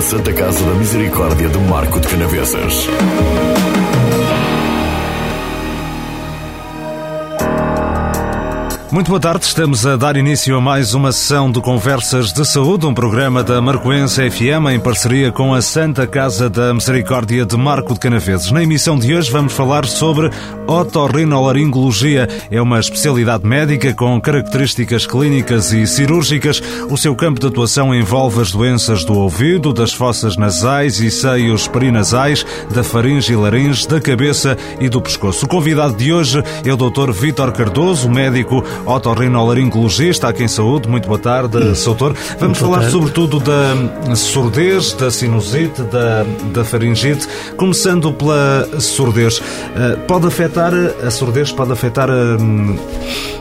[0.00, 2.88] Santa Casa da Misericórdia de Marco de Canavesas.
[8.92, 12.86] Muito boa tarde, estamos a dar início a mais uma sessão de Conversas de Saúde,
[12.86, 17.94] um programa da Marcoense FM em parceria com a Santa Casa da Misericórdia de Marco
[17.94, 18.50] de Canaveses.
[18.50, 20.28] Na emissão de hoje vamos falar sobre
[20.66, 22.28] otorrinolaringologia.
[22.50, 26.60] É uma especialidade médica com características clínicas e cirúrgicas.
[26.90, 31.68] O seu campo de atuação envolve as doenças do ouvido, das fossas nasais e seios
[31.68, 35.46] perinasais, da faringe e laringe, da cabeça e do pescoço.
[35.46, 37.12] O convidado de hoje é o Dr.
[37.12, 40.88] Vítor Cardoso, médico otorrinolaringologista aqui em Saúde.
[40.88, 41.74] Muito boa tarde, hum.
[41.74, 42.14] Soutor.
[42.38, 47.26] Vamos falar sobretudo da surdez, da sinusite, da, da faringite.
[47.56, 49.38] Começando pela surdez.
[49.38, 52.78] Uh, pode afetar, a surdez pode afetar uh,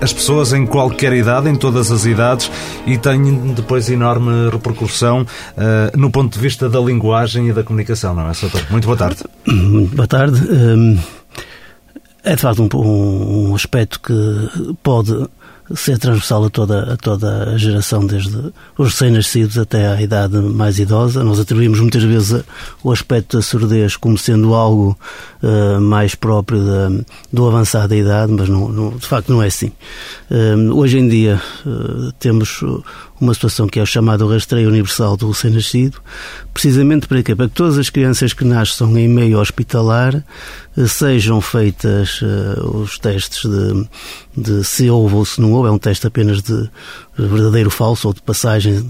[0.01, 2.51] as pessoas em qualquer idade, em todas as idades,
[2.85, 8.13] e tem depois enorme repercussão uh, no ponto de vista da linguagem e da comunicação,
[8.13, 8.61] não é, Soutor?
[8.69, 9.23] Muito boa tarde.
[9.45, 10.39] Muito boa tarde.
[10.51, 10.97] Um
[12.23, 15.27] é de facto um, um aspecto que pode
[15.75, 18.35] ser transversal a toda, a toda a geração, desde
[18.77, 21.23] os recém-nascidos até à idade mais idosa.
[21.23, 22.43] Nós atribuímos muitas vezes
[22.83, 24.97] o aspecto da surdez como sendo algo
[25.43, 26.89] uh, mais próprio da,
[27.31, 29.71] do avançado da idade, mas não, não, de facto não é assim.
[30.29, 32.63] Uh, hoje em dia uh, temos
[33.19, 35.99] uma situação que é o chamado rastreio universal do recém-nascido,
[36.53, 37.35] precisamente para quê?
[37.35, 40.23] Para que todas as crianças que nasçam em meio hospitalar
[40.87, 42.21] sejam feitas
[42.63, 43.87] os testes de,
[44.37, 46.69] de se houve ou se não houve, é um teste apenas de
[47.17, 48.85] verdadeiro falso ou de passagem,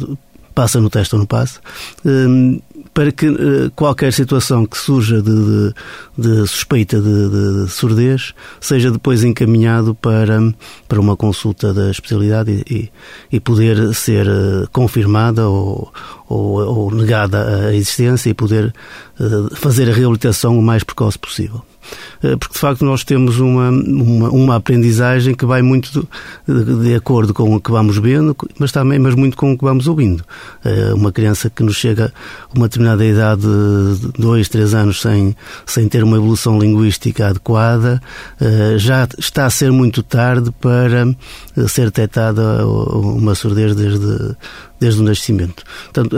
[0.53, 1.59] passa no teste ou não passa,
[2.05, 2.59] hum,
[2.99, 5.73] para que eh, qualquer situação que surja de, de,
[6.17, 10.37] de suspeita de, de, surdez seja depois encaminhado para,
[10.85, 12.91] para uma consulta da especialidade e,
[13.31, 15.93] e poder ser eh, confirmada ou,
[16.27, 18.75] ou, ou negada a existência e poder
[19.17, 21.63] eh, fazer a reabilitação o mais precoce possível.
[22.23, 26.07] Eh, porque de facto nós temos uma, uma, uma aprendizagem que vai muito
[26.47, 29.63] de, de, acordo com o que vamos vendo, mas também mas muito com o que
[29.63, 30.23] vamos ouvindo.
[30.63, 32.13] Eh, uma criança que nos chega
[32.53, 35.35] a uma determinada idade de dois, três anos sem,
[35.65, 38.01] sem ter uma evolução linguística adequada,
[38.39, 41.05] eh, já está a ser muito tarde para
[41.67, 44.35] ser detectada uma surdez desde,
[44.79, 45.63] desde o nascimento.
[45.85, 46.15] Portanto,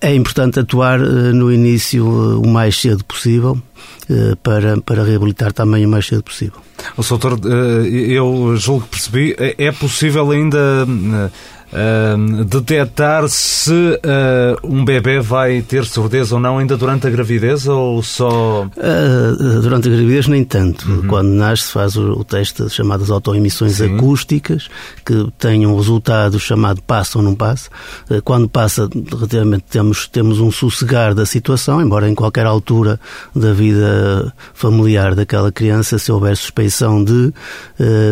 [0.00, 2.06] é importante atuar no início
[2.40, 3.60] o mais cedo possível
[4.08, 6.58] eh, para, para reabilitar também o mais cedo possível.
[6.96, 11.30] O doutor, eh, eu julgo que percebi, é, é possível ainda eh,
[11.72, 17.66] uh, detectar se uh, um bebê vai ter surdez ou não ainda durante a gravidez
[17.66, 18.64] ou só...
[18.64, 20.88] Uh, durante a gravidez nem tanto.
[20.88, 21.06] Uhum.
[21.06, 23.96] Quando nasce faz o, o teste chamadas autoemissões Sim.
[23.96, 24.68] acústicas
[25.04, 27.70] que têm um resultado chamado passa ou não passa.
[28.10, 32.98] Uh, quando passa, relativamente temos, temos um sossegar da situação, embora em qualquer altura
[33.34, 37.32] da vida familiar daquela criança, se houver suspeição de,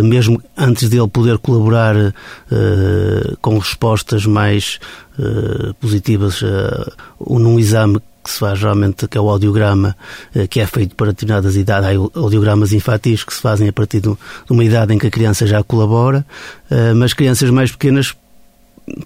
[0.03, 2.13] mesmo antes dele poder colaborar uh,
[3.49, 4.79] com respostas mais
[5.19, 9.97] uh, positivas uh, num exame que se faz geralmente, que é o audiograma,
[10.37, 11.89] uh, que é feito para determinadas idades.
[11.89, 14.15] Há audiogramas infantis que se fazem a partir de
[14.51, 16.27] uma idade em que a criança já colabora,
[16.95, 18.15] mas crianças mais pequenas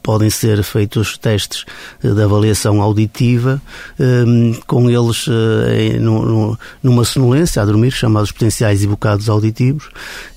[0.02, 1.64] podem ser feitos testes
[2.02, 3.60] de avaliação auditiva
[3.98, 9.88] um, com eles uh, numa sonolência a dormir, chamados potenciais e bocados auditivos,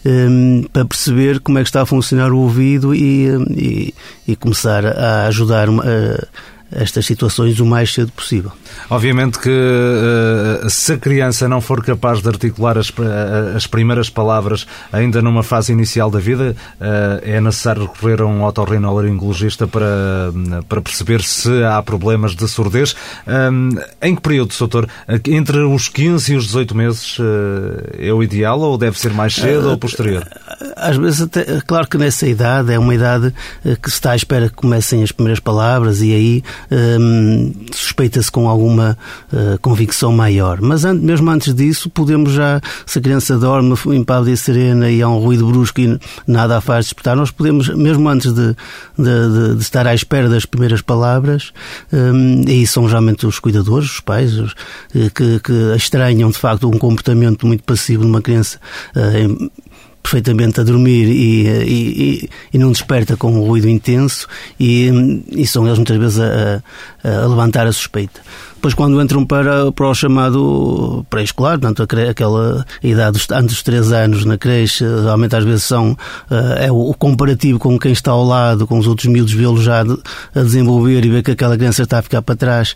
[0.06, 3.94] um, para perceber como é que está a funcionar o ouvido e, e,
[4.28, 6.28] e começar a ajudar uh,
[6.72, 8.52] estas situações o mais cedo possível.
[8.90, 14.10] Obviamente que uh, se a criança não for capaz de articular as, uh, as primeiras
[14.10, 20.34] palavras ainda numa fase inicial da vida, uh, é necessário recorrer a um otorrinolaringologista para,
[20.68, 22.96] para perceber se há problemas de surdez.
[24.02, 24.88] Em que período, doutor?
[25.28, 27.18] Entre os 15 e os 18 meses
[27.98, 30.28] é o ideal ou deve ser mais cedo ou posterior?
[30.76, 33.34] Às vezes, até, claro que nessa idade é uma idade
[33.82, 38.48] que se está à espera que comecem as primeiras palavras e aí um, suspeita-se com
[38.50, 38.98] alguma
[39.32, 40.62] uh, convicção maior.
[40.62, 45.10] Mas mesmo antes disso, podemos já, se a criança dorme impávida e serena e há
[45.10, 48.56] um ruído brusco e nada a faz despertar, nós podemos, mesmo antes de,
[48.98, 51.52] de, de, de estar à espera das primeiras palavras,
[51.92, 54.54] um, e são geralmente os cuidadores, os pais, os,
[54.94, 58.60] eh, que, que estranham de facto um comportamento muito passivo numa criança
[58.96, 59.52] uh,
[60.06, 64.28] perfeitamente a dormir e, e, e, não desperta com um ruído intenso
[64.60, 66.64] e, e são eles muitas vezes a,
[67.04, 68.22] a levantar a suspeita.
[68.66, 74.26] Depois quando entram para, para o chamado pré-escolar, portanto aquela idade antes dos 3 anos
[74.26, 75.96] na creche, realmente às vezes são
[76.60, 80.42] é o comparativo com quem está ao lado, com os outros miúdos, vê-lo já a
[80.42, 82.74] desenvolver e ver que aquela criança está a ficar para trás,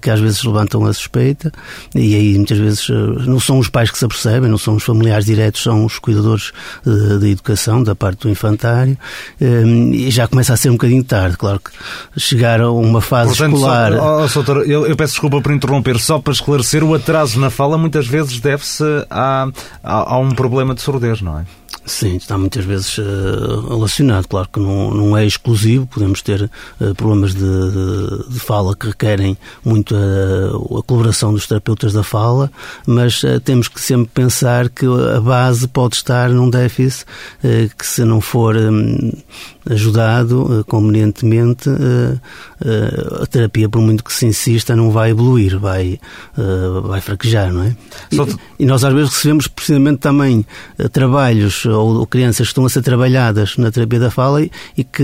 [0.00, 1.50] que às vezes levantam a suspeita.
[1.92, 2.88] E aí muitas vezes
[3.26, 6.52] não são os pais que se apercebem, não são os familiares diretos, são os cuidadores
[6.84, 8.96] da educação, da parte do infantário.
[9.40, 13.54] E já começa a ser um bocadinho tarde, claro que chegar a uma fase Portanto,
[13.56, 13.92] escolar.
[14.28, 17.78] Só, oh, eu, eu, peço desculpa por interromper, só para esclarecer, o atraso na fala
[17.78, 19.48] muitas vezes deve-se a,
[19.82, 21.46] a, a um problema de surdez, não é?
[21.84, 24.28] Sim, está muitas vezes uh, relacionado.
[24.28, 26.48] Claro que não, não é exclusivo, podemos ter
[26.80, 32.04] uh, problemas de, de, de, fala que requerem muito a, a, colaboração dos terapeutas da
[32.04, 32.52] fala,
[32.86, 37.04] mas uh, temos que sempre pensar que a base pode estar num déficit
[37.76, 39.12] que, se não for um,
[39.68, 41.68] ajudado convenientemente,
[43.20, 45.98] a terapia, por muito que se insista, não vai evoluir, vai,
[46.82, 47.76] vai fraquejar, não é?
[48.10, 50.44] E, e nós às vezes recebemos precisamente também
[50.92, 54.84] trabalhos ou, ou, crianças que estão a ser trabalhadas na terapia da fala e, e
[54.84, 55.02] que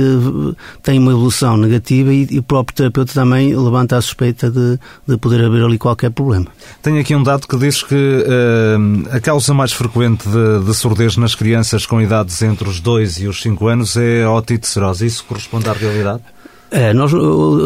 [0.82, 5.16] têm uma evolução negativa e, e, o próprio terapeuta também levanta a suspeita de, de
[5.16, 6.46] poder haver ali qualquer problema.
[6.82, 11.16] Tenho aqui um dado que diz que uh, a causa mais frequente de, de, surdez
[11.16, 15.04] nas crianças com idades entre os 2 e os 5 anos é a otite serosa.
[15.04, 16.22] Isso corresponde à realidade?
[16.70, 17.12] É, nós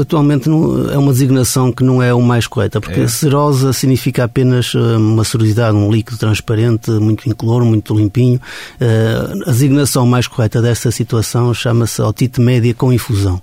[0.01, 3.09] atualmente não, é uma designação que não é o mais correta, porque é.
[3.09, 8.41] serosa significa apenas eh, uma sorosidade, um líquido transparente, muito incolor, muito limpinho.
[8.81, 13.43] Eh, a designação mais correta desta situação chama-se otite média com infusão,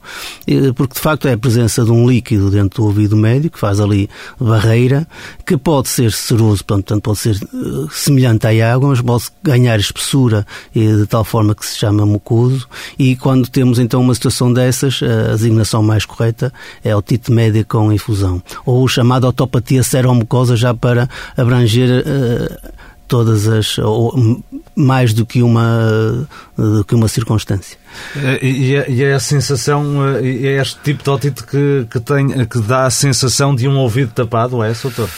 [0.75, 3.81] porque de facto é a presença de um líquido dentro do ouvido médio que faz
[3.81, 4.09] ali
[4.39, 5.05] barreira,
[5.45, 10.47] que pode ser seroso, portanto pode ser eh, semelhante à água, mas pode ganhar espessura
[10.73, 12.65] de tal forma que se chama mucoso,
[12.97, 15.01] e quando temos então uma situação dessas,
[15.33, 16.53] as designação mais correta
[16.83, 22.69] é otite média com infusão, ou o chamado autopatia seromucosa, já para abranger uh,
[23.07, 24.41] todas as, ou
[24.75, 27.77] mais do que uma, do que uma circunstância.
[28.15, 31.99] Eh, e é, e é a sensação, eh, é este tipo de otite que, que,
[31.99, 35.09] tem, que dá a sensação de um ouvido tapado, é, doutor?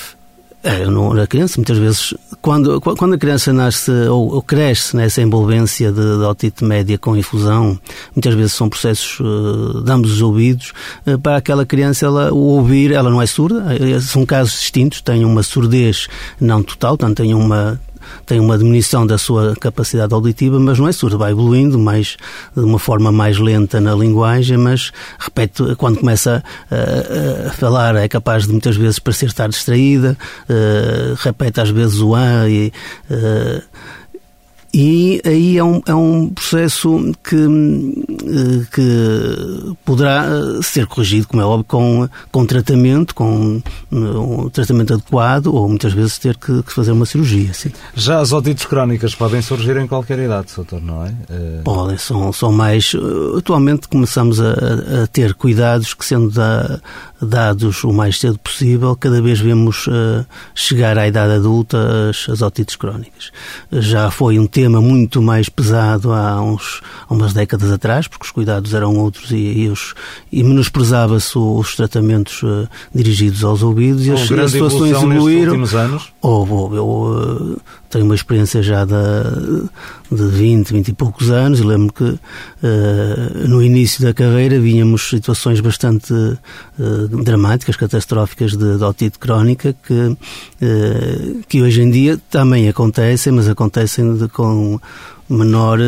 [0.63, 5.19] É, não, a criança, muitas vezes, quando, quando a criança nasce ou, ou cresce nessa
[5.19, 7.79] envolvência de, de otite média com infusão,
[8.15, 10.71] muitas vezes são processos uh, de ambos os ouvidos.
[11.05, 13.65] Uh, para aquela criança, ela, o ouvir, ela não é surda,
[14.01, 16.07] são casos distintos, tem uma surdez
[16.39, 17.79] não total, portanto, tem uma
[18.25, 22.17] tem uma diminuição da sua capacidade auditiva, mas não é surdo, vai evoluindo mais,
[22.55, 28.07] de uma forma mais lenta na linguagem, mas, repete, quando começa a, a falar é
[28.07, 30.17] capaz de muitas vezes parecer estar distraída,
[30.49, 32.71] uh, repete às vezes o an e...
[33.09, 33.61] Uh,
[34.73, 41.41] e aí é um, é um processo que, eh, que poderá eh, ser corrigido, como
[41.41, 46.63] é óbvio, com, com tratamento, com eh, um tratamento adequado, ou muitas vezes ter que,
[46.63, 47.53] que fazer uma cirurgia.
[47.53, 47.71] Sim.
[47.93, 51.13] Já as otites crónicas podem surgir em qualquer idade, doutor, não é?
[51.65, 52.93] Podem, são, são mais.
[53.37, 54.51] Atualmente começamos a,
[55.03, 56.79] a ter cuidados que, sendo da,
[57.21, 60.25] dados o mais cedo possível, cada vez vemos uh,
[60.55, 63.31] chegar à idade adulta as, as otites crónicas.
[63.71, 68.31] Já foi um tema muito mais pesado há, uns, há umas décadas atrás, porque os
[68.31, 69.95] cuidados eram outros e, e, os,
[70.31, 75.53] e menosprezava-se os tratamentos uh, dirigidos aos ouvidos e as, as situações evoluíram.
[76.21, 76.75] Houve, houve.
[76.75, 78.93] Eu uh, tenho uma experiência já de,
[80.11, 82.19] de 20, 20 e poucos anos e lembro que uh,
[83.47, 86.13] no início da carreira vínhamos situações bastante
[87.23, 90.17] dramáticas, catastróficas de, de otite crónica que,
[91.47, 94.50] que hoje em dia também acontecem, mas acontecem de, com
[95.29, 95.79] menor,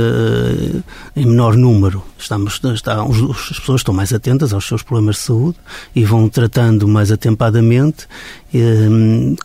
[1.15, 2.03] em menor número.
[2.17, 5.57] Estamos, está, as pessoas estão mais atentas aos seus problemas de saúde
[5.95, 8.07] e vão tratando mais atempadamente,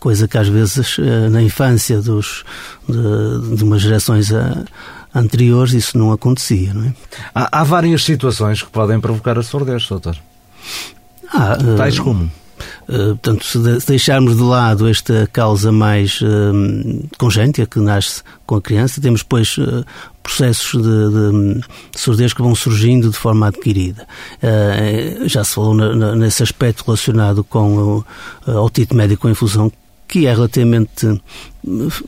[0.00, 0.96] coisa que às vezes
[1.30, 2.44] na infância dos,
[2.88, 4.30] de, de umas gerações
[5.14, 6.72] anteriores isso não acontecia.
[6.72, 6.94] Não é?
[7.34, 10.16] há, há várias situações que podem provocar a surdez, doutor.
[11.32, 12.30] Ah, Tais como?
[12.88, 18.23] Uh, portanto, se, de, se, deixarmos de lado esta causa mais uh, congênita que nasce
[18.47, 19.85] com a criança, temos depois uh,
[20.23, 21.65] processos de, de, de,
[22.00, 24.07] surdez que vão surgindo de forma adquirida.
[25.25, 28.05] já se falou na, na, nesse aspecto relacionado com o,
[28.47, 29.73] o médico com infusão
[30.09, 31.21] que é relativamente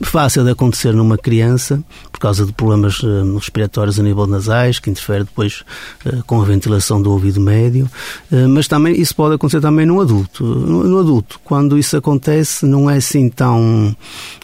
[0.01, 4.89] fácil de acontecer numa criança por causa de problemas uh, respiratórios a nível nasais que
[4.89, 5.63] interfere depois
[6.05, 7.89] uh, com a ventilação do ouvido médio.
[8.31, 10.43] Uh, mas também isso pode acontecer também no adulto.
[10.43, 13.95] No, no, adulto quando isso acontece não é assim tão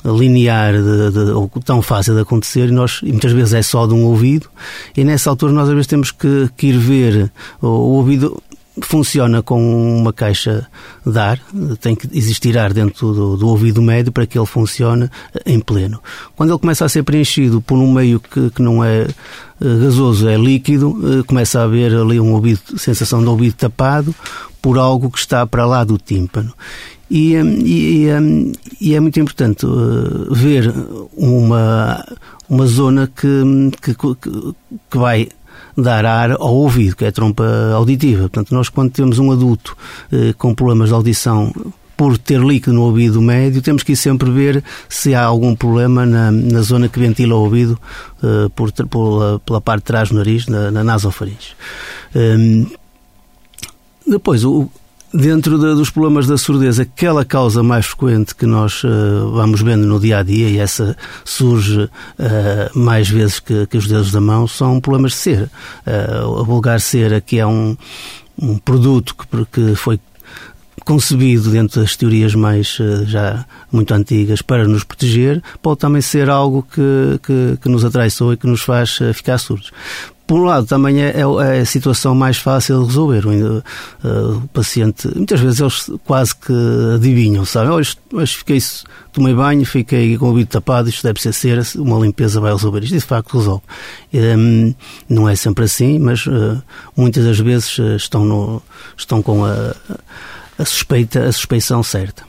[0.04, 3.88] linear de, de, ou tão fácil de acontecer e nós e muitas vezes é só
[3.88, 4.50] de um ouvido
[4.96, 8.42] e nessa altura nós às vezes temos que, que ir ver o, o ouvido
[8.82, 10.68] funciona com uma caixa
[11.06, 11.40] de ar,
[11.80, 15.10] tem que existir ar dentro do, do, ouvido médio para que ele funcione
[15.46, 16.02] em pleno.
[16.36, 19.08] Quando ele começa a ser preenchido por um meio que, que não é
[19.60, 24.14] gasoso, é líquido, começa a haver ali um ouvido, sensação de ouvido tapado
[24.62, 26.54] por algo que está para lá do tímpano.
[27.10, 28.08] E, e,
[28.82, 29.66] e, é muito importante
[30.30, 30.74] ver
[31.16, 32.06] uma,
[32.50, 35.30] uma zona que, que, que vai
[35.78, 38.22] dar ar ao ouvido, que é a trompa auditiva.
[38.22, 39.78] Portanto, nós quando temos um adulto
[40.12, 41.54] eh, com problemas de audição
[41.96, 46.32] por ter líquido no ouvido médio, temos que sempre ver se há algum problema na,
[46.32, 47.80] na zona que ventila o ouvido
[48.24, 51.56] eh, por, por, pela parte de trás do nariz, na, na nasofaringe.
[52.16, 52.68] Um,
[54.06, 54.70] depois, o,
[55.14, 59.88] Dentro de, dos problemas da surdez, aquela causa mais frequente que nós uh, vamos vendo
[59.88, 61.90] no dia a dia, e essa surge uh,
[62.78, 65.52] mais vezes que, que, os dedos da mão, são problemas de cera.
[65.86, 67.78] Uh, a vulgar cera, que é um,
[68.38, 69.98] um produto que, que foi
[70.84, 76.64] concebido dentro das teorias mais já muito antigas para nos proteger, pode também ser algo
[76.64, 79.72] que, que, que nos atraiçou e que nos faz ficar surdos
[80.28, 83.26] por um lado, também é, é, a situação mais fácil de resolver.
[83.26, 86.54] O, uh, o, paciente, muitas vezes eles quase que
[86.96, 87.72] adivinham, sabem?
[87.72, 88.60] Hoje, hoje fiquei,
[89.14, 92.84] tomei banho, fiquei com o ouvido tapado, isto deve ser cera, uma limpeza vai resolver
[92.84, 92.96] isto.
[92.96, 93.64] E de facto resolve.
[94.14, 94.76] Um, ehm,
[95.08, 96.62] não é sempre assim, mas uh,
[96.96, 98.62] muitas das vezes uh, estão, no,
[98.98, 99.74] estão com a,
[100.60, 102.24] a suspeita, a suspeição certa.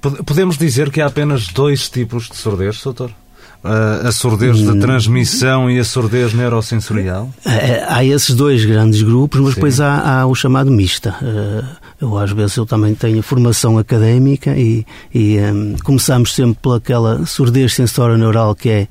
[0.00, 3.12] Podemos dizer que há apenas dois tipos de surdez, doutor?
[3.62, 4.80] A surdez de hum.
[4.80, 7.28] transmissão e a surdez neurosensorial?
[7.44, 9.54] É, é, há esses dois grandes grupos, mas Sim.
[9.56, 11.14] depois há, há, o chamado mista.
[11.22, 11.64] Eh,
[12.00, 17.74] eu, às vezes, eu também tenho formação académica e, e um, começamos sempre pelaquela surdez
[17.74, 18.88] sensório-neural, que é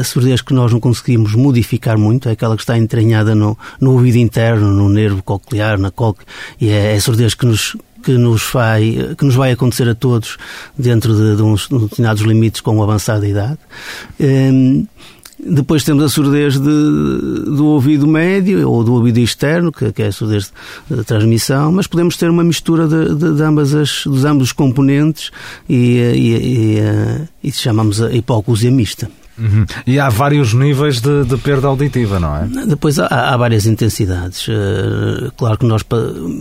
[0.00, 3.92] a surdez que nós não conseguimos modificar muito, é aquela que está entranhada no, no
[3.92, 6.26] ouvido interno, no nervo coclear, na cóclea,
[6.58, 9.94] e é, é a surdez que nos que nos vai, que nos vai acontecer a
[9.94, 10.38] todos
[10.78, 13.58] dentro de, de uns determinados limites com avançada idade.
[14.20, 14.86] Um,
[15.38, 20.06] depois temos a surdez de, do ouvido médio ou do ouvido externo, que, que é
[20.06, 20.52] a surdez
[20.88, 24.48] de, de transmissão, mas podemos ter uma mistura de, de, de ambas as, dos ambos
[24.48, 25.32] os componentes
[25.68, 29.10] e, e, e, e, e chamamos a hipoacusia mista.
[29.38, 29.66] Uhum.
[29.86, 32.66] E há vários níveis de, de, perda auditiva, não é?
[32.66, 34.48] Depois há, há várias intensidades.
[34.48, 35.82] Uh, claro que nós,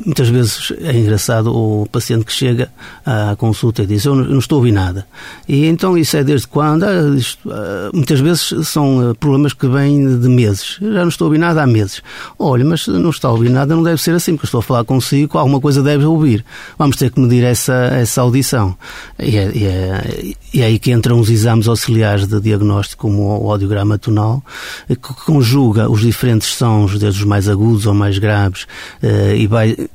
[0.06, 2.70] muitas vezes, é engraçado o paciente que chega
[3.06, 5.06] à consulta e diz: Eu não estou a ouvir nada.
[5.48, 6.84] E então isso é desde quando?
[6.84, 10.78] Ah, uh, muitas vezes são uh, problemas que vêm de meses.
[10.82, 12.02] Já não estou a ouvir nada há meses.
[12.40, 14.86] Olha, mas não está a ouvir nada, não deve ser assim, porque estou a falar
[14.86, 16.46] consigo, alguma coisa deve ouvir.
[16.78, 18.78] Vamos ter que medir essa, essa audição.
[19.20, 23.02] E é, e é, e é aí que entram os exames auxiliares de diagnóstico diagnóstico
[23.02, 24.44] como o audiograma tonal,
[24.88, 28.68] que conjuga os diferentes sons, desde os mais agudos ou mais graves,
[29.02, 29.90] eh, e vai eh,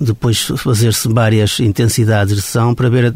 [0.00, 3.14] depois fazer-se várias intensidades de som para ver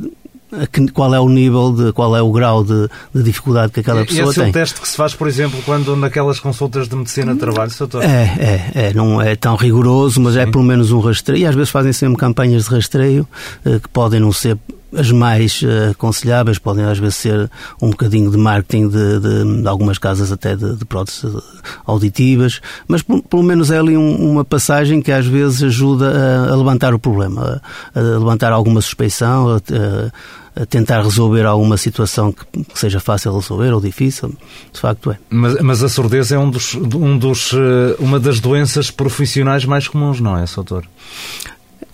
[0.94, 4.30] qual é o nível, de, qual é o grau de, de dificuldade que aquela pessoa
[4.30, 4.46] Esse tem.
[4.46, 7.70] é o teste que se faz, por exemplo, quando naquelas consultas de medicina de trabalho,
[7.76, 8.04] doutor?
[8.04, 10.48] É, é, é, não é tão rigoroso, mas é Sim.
[10.48, 11.42] é pelo menos um rastreio.
[11.42, 13.26] E às vezes fazem sempre campanhas de rastreio
[13.64, 14.56] eh, que podem não ser
[14.96, 17.50] as mais uh, aconselháveis podem às vezes ser
[17.80, 21.34] um bocadinho de marketing de, de, de algumas casas até de, de próteses
[21.84, 26.56] auditivas, mas pelo menos é ali um, uma passagem que às vezes ajuda a, a
[26.56, 27.60] levantar o problema,
[27.94, 33.34] a, a, levantar alguma suspeição, a, a tentar resolver alguma situação que, que, seja fácil
[33.34, 34.34] resolver ou difícil,
[34.72, 35.18] de facto é.
[35.28, 39.86] Mas, mas a surdez é um dos, um dos, eh, uma das doenças profissionais mais
[39.86, 40.88] comuns, não é, doutor?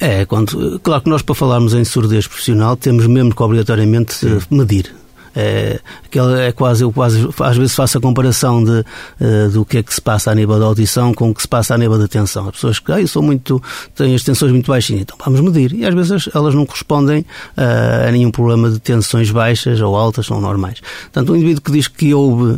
[0.02, 4.40] É, quando, claro que nós para falarmos em surdez profissional temos mesmo que obrigatoriamente Sim.
[4.50, 4.92] medir.
[5.34, 5.80] É,
[6.14, 9.92] é quase, eu quase às vezes faço a comparação de, uh, do que é que
[9.92, 12.48] se passa a nível da audição com o que se passa a nível da tensão.
[12.48, 13.62] As pessoas que ah, eu sou muito,
[13.94, 15.72] tenho as tensões muito baixinhas, então vamos medir.
[15.72, 17.20] E às vezes elas não correspondem
[17.56, 20.80] uh, a nenhum problema de tensões baixas ou altas, são normais.
[21.04, 22.52] Portanto, um indivíduo que diz que ouve,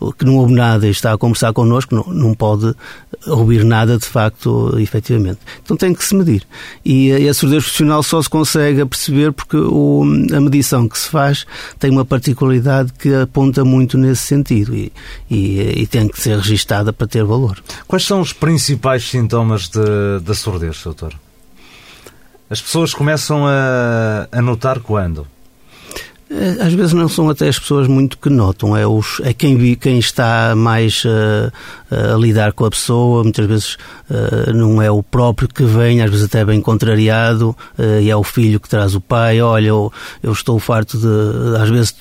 [0.00, 2.74] uh, que não ouve nada e está a conversar connosco, não, não pode
[3.26, 5.38] ouvir nada de facto, efetivamente.
[5.62, 6.42] Então tem que se medir.
[6.84, 10.02] E, e a surdez profissional só se consegue perceber porque o,
[10.34, 11.46] a medição que se faz
[11.78, 14.92] tem uma particularidade que aponta muito nesse sentido e,
[15.30, 17.62] e, e tem que ser registada para ter valor.
[17.86, 19.70] Quais são os principais sintomas
[20.22, 21.14] da surdez, doutor?
[22.50, 25.26] As pessoas começam a, a notar quando?
[26.30, 29.74] Eh, às vezes não são até as pessoas muito que notam, é, os, é quem,
[29.74, 31.52] quem está mais uh,
[31.90, 33.76] a lidar com a pessoa, muitas vezes
[34.10, 38.16] uh, não é o próprio que vem, às vezes até bem contrariado, uh, e é
[38.16, 41.94] o filho que traz o pai, olha, eu, eu estou farto de, às vezes,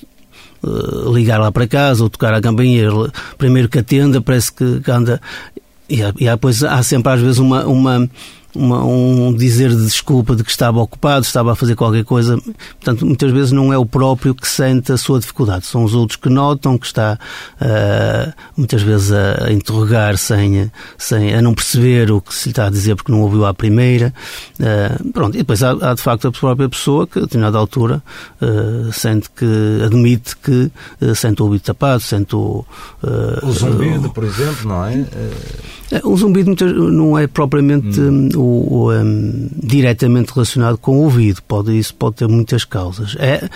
[1.13, 2.89] ligar lá para casa ou tocar a campainha,
[3.37, 5.21] primeiro que atenda, parece que anda.
[5.89, 8.09] E há, e há, pois, há sempre às vezes uma, uma
[8.55, 12.37] uma, um dizer de desculpa de que estava ocupado, estava a fazer qualquer coisa.
[12.79, 16.17] Portanto, muitas vezes não é o próprio que sente a sua dificuldade, são os outros
[16.17, 17.17] que notam que está
[17.61, 22.51] uh, muitas vezes a, a, interrogar sem, sem, a não perceber o que se lhe
[22.51, 24.13] está a dizer porque não ouviu à primeira.
[24.59, 28.03] Uh, pronto, e depois há, há, de facto a própria pessoa que a determinada altura
[28.41, 30.71] uh, sente que, admite que
[31.15, 32.65] sente o ouvido tapado, sente o.
[33.41, 35.05] o zumbido, por exemplo, não é?
[36.03, 36.55] O zumbido
[36.91, 37.99] não é propriamente.
[37.99, 41.41] Hum o, o um, diretamente relacionado com o ouvido.
[41.43, 43.15] Pode, isso pode ter muitas causas.
[43.19, 43.49] É,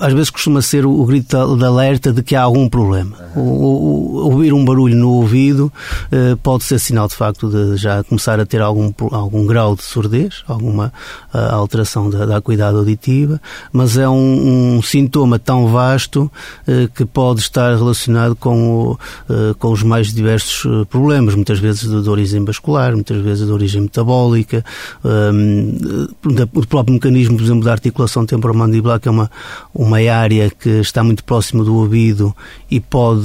[0.00, 3.16] às vezes costuma ser o, grito de alerta de que há algum problema.
[3.34, 5.72] O, o, ouvir um barulho no ouvido
[6.12, 9.82] uh, pode ser sinal de facto de já começar a ter algum, algum grau de
[9.82, 10.92] surdez, alguma
[11.32, 13.40] uh, alteração da, da acuidade auditiva,
[13.72, 16.30] mas é um, um sintoma tão vasto
[16.66, 18.96] uh, que pode estar relacionado com,
[19.28, 23.52] o, com os mais diversos problemas, muitas vezes de, de, origem vascular, muitas vezes de
[23.52, 24.64] origem metabólica,
[25.04, 26.08] um,
[26.54, 29.30] o próprio mecanismo, por exemplo, da articulação temporomandibular, que é uma,
[29.74, 32.36] uma uma área que está muito próximo do ouvido
[32.70, 33.22] e pode,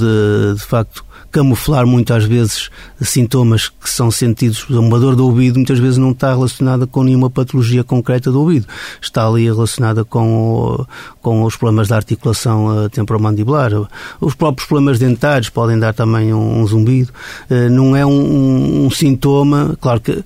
[0.56, 2.70] de facto, camuflar muitas vezes
[3.02, 4.68] sintomas que são sentidos.
[4.70, 8.66] Uma dor do ouvido muitas vezes não está relacionada com nenhuma patologia concreta do ouvido.
[9.00, 10.86] Está ali relacionada com,
[11.20, 13.72] com os problemas da articulação uh, temporomandibular.
[14.20, 17.12] Os próprios problemas dentários podem dar também um, um zumbido.
[17.50, 20.24] Uh, não é um, um sintoma, claro que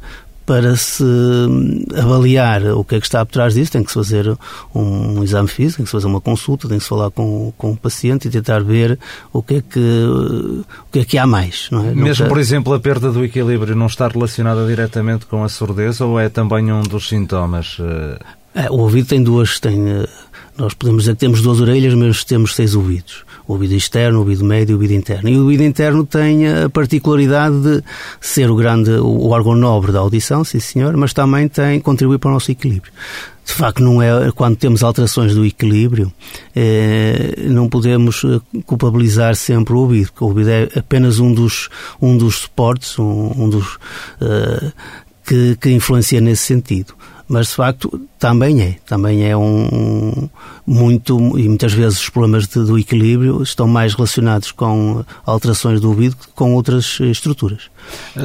[0.48, 1.04] para se
[1.94, 4.34] avaliar o que é que está por trás disso, tem que se fazer
[4.74, 7.72] um, exame físico, tem que se fazer uma consulta, tem que se falar com, com
[7.72, 8.98] o paciente e tentar ver
[9.30, 11.68] o que é que, o que, é que há mais.
[11.70, 11.94] Não é?
[11.94, 16.18] Mesmo, por exemplo, a perda do equilíbrio não está relacionada diretamente com a surdez ou
[16.18, 17.76] é também um dos sintomas?
[18.54, 20.08] É, o ouvido tem duas, tem, eh,
[20.58, 24.20] nós podemos dizer que temos duas orelhas, mas temos seis ouvidos o ouvido externo, o
[24.20, 25.28] ouvido médio e o ouvido interno.
[25.30, 27.82] E o ouvido interno tem a particularidade de
[28.20, 32.28] ser o grande, o órgão nobre da audição, sim senhor, mas também tem, contribui para
[32.28, 32.92] o nosso equilíbrio.
[33.42, 36.12] De facto, não é quando temos alterações do equilíbrio,
[36.54, 41.70] é, não podemos eh, culpabilizar sempre o ouvido, porque o ouvido é apenas um dos,
[42.02, 43.76] um dos suportes, um, um dos
[44.20, 44.70] uh,
[45.24, 46.97] que, que influencia nesse sentido
[47.28, 50.28] mas de facto também é, também é um,
[50.66, 55.88] muito, e muitas vezes os problemas de, do equilíbrio estão mais relacionados com alterações do
[55.88, 57.70] ouvido que com outras estruturas.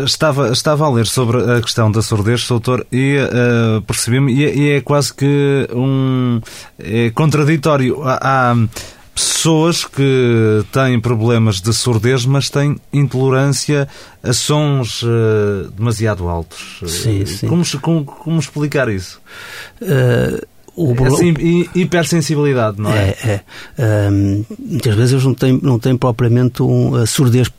[0.05, 4.55] Estava, estava a ler sobre a questão da surdez, doutor, e uh, percebi-me, e, é,
[4.55, 6.41] e, é quase que um
[6.79, 8.01] é contraditório.
[8.03, 8.55] Há, há
[9.13, 13.87] pessoas que têm problemas de surdez, mas têm intolerância
[14.23, 16.79] a sons uh, demasiado altos.
[16.87, 17.47] Sim, sim.
[17.47, 19.21] Como, como, como explicar isso?
[19.81, 20.45] Uh,
[20.75, 21.05] o...
[21.05, 21.33] Assim,
[21.75, 23.09] hipersensibilidade, não é?
[23.09, 23.41] É,
[23.77, 24.09] é.
[24.09, 27.51] Um, muitas vezes eles não têm, não têm propriamente um, surdez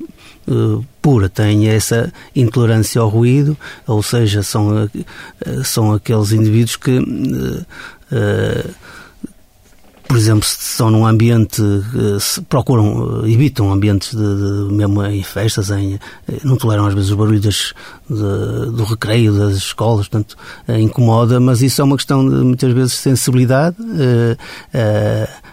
[0.49, 4.91] uh, pura, têm essa intolerância ao ruído, ou seja, são,
[5.63, 6.99] são aqueles indivíduos que
[10.15, 15.05] por exemplo, se estão num ambiente, eh, se procuram, eh, evitam ambientes de, de, mesmo
[15.05, 17.75] em festas, em, eh, não toleram às vezes os barulhos
[18.09, 20.37] de, do recreio das escolas, portanto,
[20.69, 23.77] incomoda, mas isso é uma questão de muitas vezes sensibilidade.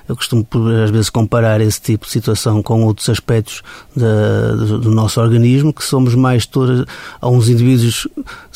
[0.07, 0.45] Eu costumo
[0.83, 3.63] às vezes comparar esse tipo de situação com outros aspectos
[3.95, 6.85] de, do nosso organismo, que somos mais todos,
[7.19, 8.07] a uns indivíduos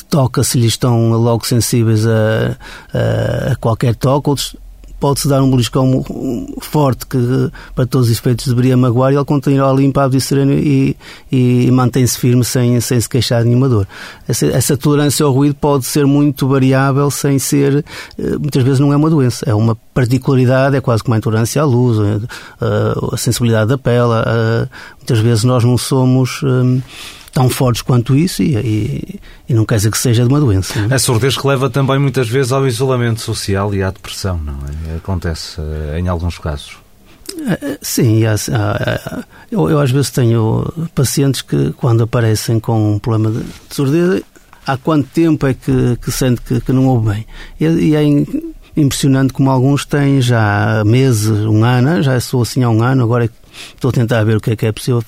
[0.08, 2.58] toca-se lhes estão logo sensíveis a,
[2.94, 4.56] a, a qualquer toque, outros
[4.99, 6.03] pode-se dar um beliscão
[6.62, 7.17] forte que,
[7.73, 10.95] para todos os efeitos, deveria magoar e ele continua limpado e sereno e,
[11.31, 13.88] e mantém-se firme sem, sem se queixar de nenhuma dor.
[14.27, 17.84] Essa, essa, tolerância ao ruído pode ser muito variável sem ser,
[18.17, 21.62] eh, muitas vezes não é uma doença, é uma particularidade, é quase como a intolerância
[21.62, 26.41] à luz, a, eh, a sensibilidade da pele, a, muitas vezes nós não somos...
[27.36, 29.19] tão fortes quanto isso e, e,
[29.50, 30.80] e, não quer dizer que seja de uma doença.
[30.80, 30.95] Não é?
[30.95, 34.95] A surdez que leva também muitas vezes ao isolamento social e à depressão, não é?
[34.95, 36.78] Acontece uh, em alguns casos.
[37.34, 43.00] Uh, sim, há, há, eu, eu, às vezes tenho pacientes que quando aparecem com um
[43.00, 44.24] problema de, de surdez,
[44.65, 47.28] há quanto tempo é que, que sente que, que não ouve bem?
[47.60, 48.02] E, e é
[48.78, 53.26] impressionante como alguns têm já meses, um ano, já sou assim há um ano, agora
[53.26, 53.30] é
[53.74, 55.04] estou a tentar ver o que é que é possível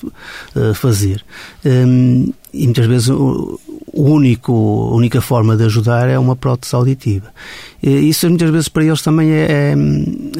[0.56, 1.24] uh, fazer.
[1.64, 3.58] Um, e muitas vezes o,
[3.92, 4.52] único,
[4.92, 7.32] a única forma de ajudar é uma prótese auditiva.
[7.82, 9.72] E isso muitas vezes para eles também é, é,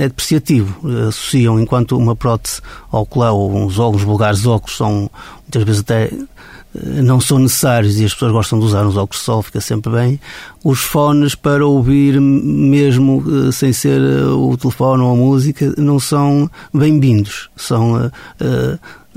[0.05, 0.89] é depreciativo.
[1.09, 5.11] Associam enquanto uma prótese ocular ou uns, uns vulgares óculos são
[5.43, 6.11] muitas vezes até
[6.75, 9.91] não são necessários e as pessoas gostam de usar uns óculos de sol, fica sempre
[9.93, 10.21] bem.
[10.63, 15.99] Os fones para ouvir, mesmo eh, sem ser eh, o telefone ou a música, não
[15.99, 17.49] são bem-vindos.
[17.57, 18.11] São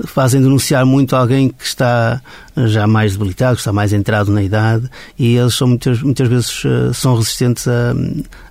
[0.04, 2.20] fazem denunciar muito alguém que está
[2.56, 6.62] já mais debilitado, que está mais entrado na idade e eles são muitas, muitas vezes
[6.94, 7.94] são resistentes a,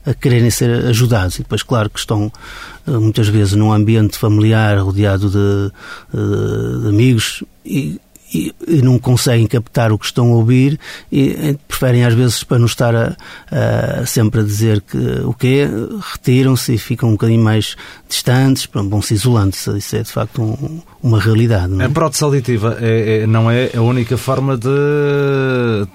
[0.05, 1.35] a quererem ser ajudados.
[1.35, 2.31] E depois, claro, que estão
[2.87, 5.71] muitas vezes num ambiente familiar rodeado de,
[6.13, 7.99] de, de amigos e
[8.33, 10.79] e, e, não conseguem captar o que estão a ouvir
[11.11, 13.15] e preferem às vezes para não estar a,
[13.51, 15.67] a, sempre a dizer que o quê,
[16.13, 17.75] retiram-se e ficam um bocadinho mais
[18.07, 19.55] distantes, vão se isolando.
[19.77, 21.81] Isso é de facto um, uma realidade.
[21.81, 21.85] É?
[21.85, 24.69] A prótese auditiva é, é, não é a única forma de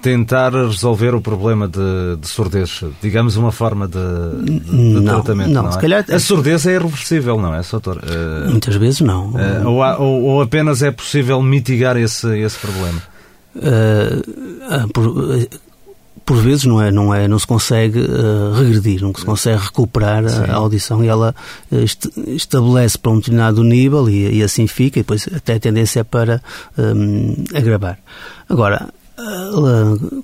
[0.01, 3.97] tentar resolver o problema de, de surdez, digamos uma forma de,
[4.43, 5.51] de, de não, tratamento.
[5.51, 5.79] Não, não é?
[5.79, 6.05] calhar...
[6.09, 7.97] A surdez é irreversível, não é, doutor?
[7.97, 9.29] Uh, Muitas vezes não.
[9.29, 13.01] Uh, ou, ou, ou, apenas é possível mitigar esse, esse problema?
[13.55, 15.47] Uh, por,
[16.27, 20.25] por vezes não é não é não se consegue uh, regredir não se consegue recuperar
[20.25, 21.03] a, a audição.
[21.03, 21.33] E ela
[21.71, 21.77] uh,
[22.27, 26.03] estabelece para um determinado nível e, e, assim fica e depois até a tendência é
[26.03, 26.41] para
[26.77, 27.97] um, agravar.
[28.49, 30.23] Agora uh,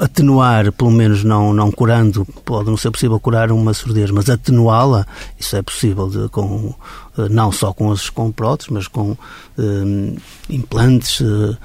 [0.00, 5.06] atenuar, pelo menos não, não curando, pode não ser possível curar uma surdez, mas atenuá-la,
[5.38, 6.74] isso é possível de, com,
[7.09, 9.16] eh, não só com os com próteses, mas com
[9.58, 10.14] eh,
[10.48, 11.56] implantes eh,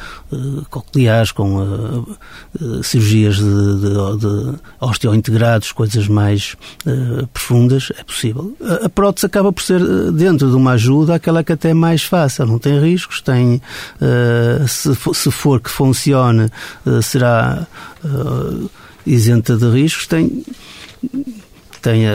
[0.70, 2.06] cocleares, com
[2.84, 6.56] cirurgias de, de, de osteointegrados, coisas mais
[7.34, 8.56] profundas, é possível.
[8.62, 9.80] A, a prótese acaba por ser,
[10.12, 13.62] dentro de uma ajuda, aquela que até é mais fácil, não tem riscos, tem,
[14.68, 16.50] se, se for que funcione,
[17.02, 17.68] será
[19.06, 20.44] isenta de riscos, tem
[21.86, 22.12] tenha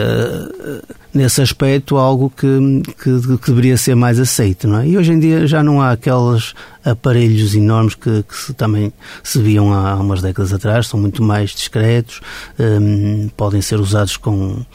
[1.13, 2.47] nesse aspecto algo que,
[3.01, 4.87] que, que, deveria ser mais aceito, não é?
[4.87, 6.53] E hoje em dia já não há aqueles
[6.83, 8.91] aparelhos enormes que, que se, também
[9.23, 12.19] se viam há umas décadas atrás, são muito mais discretos,
[12.59, 14.65] um, podem ser usados com,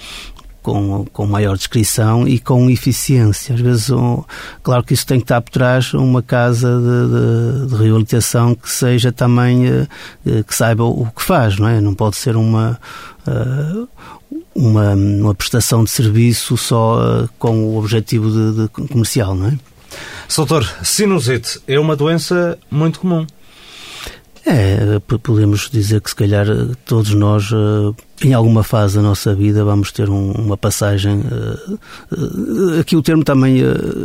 [0.62, 3.54] com, com maior descrição e com eficiência.
[3.54, 4.24] Às vezes, um,
[4.62, 8.70] claro que isso tem que estar por trás uma casa de, de, de reabilitação que
[8.70, 11.82] seja também, uh, que saiba o que faz, não é?
[11.82, 12.78] Não pode ser uma,
[14.54, 19.58] uma, uma prestação de serviço só uh, com o objetivo de, de comercial, não é?
[20.28, 23.26] Soutor, sinusite é uma doença muito comum.
[24.44, 26.46] É, podemos dizer que se calhar
[26.84, 31.20] todos nós, eh, em alguma fase da nossa vida, vamos ter um, uma passagem.
[31.32, 33.56] Eh, aqui o termo também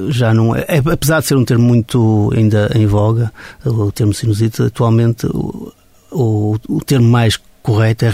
[0.10, 3.32] já não é, apesar de ser um termo muito ainda em voga,
[3.64, 5.72] o termo sinusite, atualmente o,
[6.12, 8.12] o, o termo mais correta é a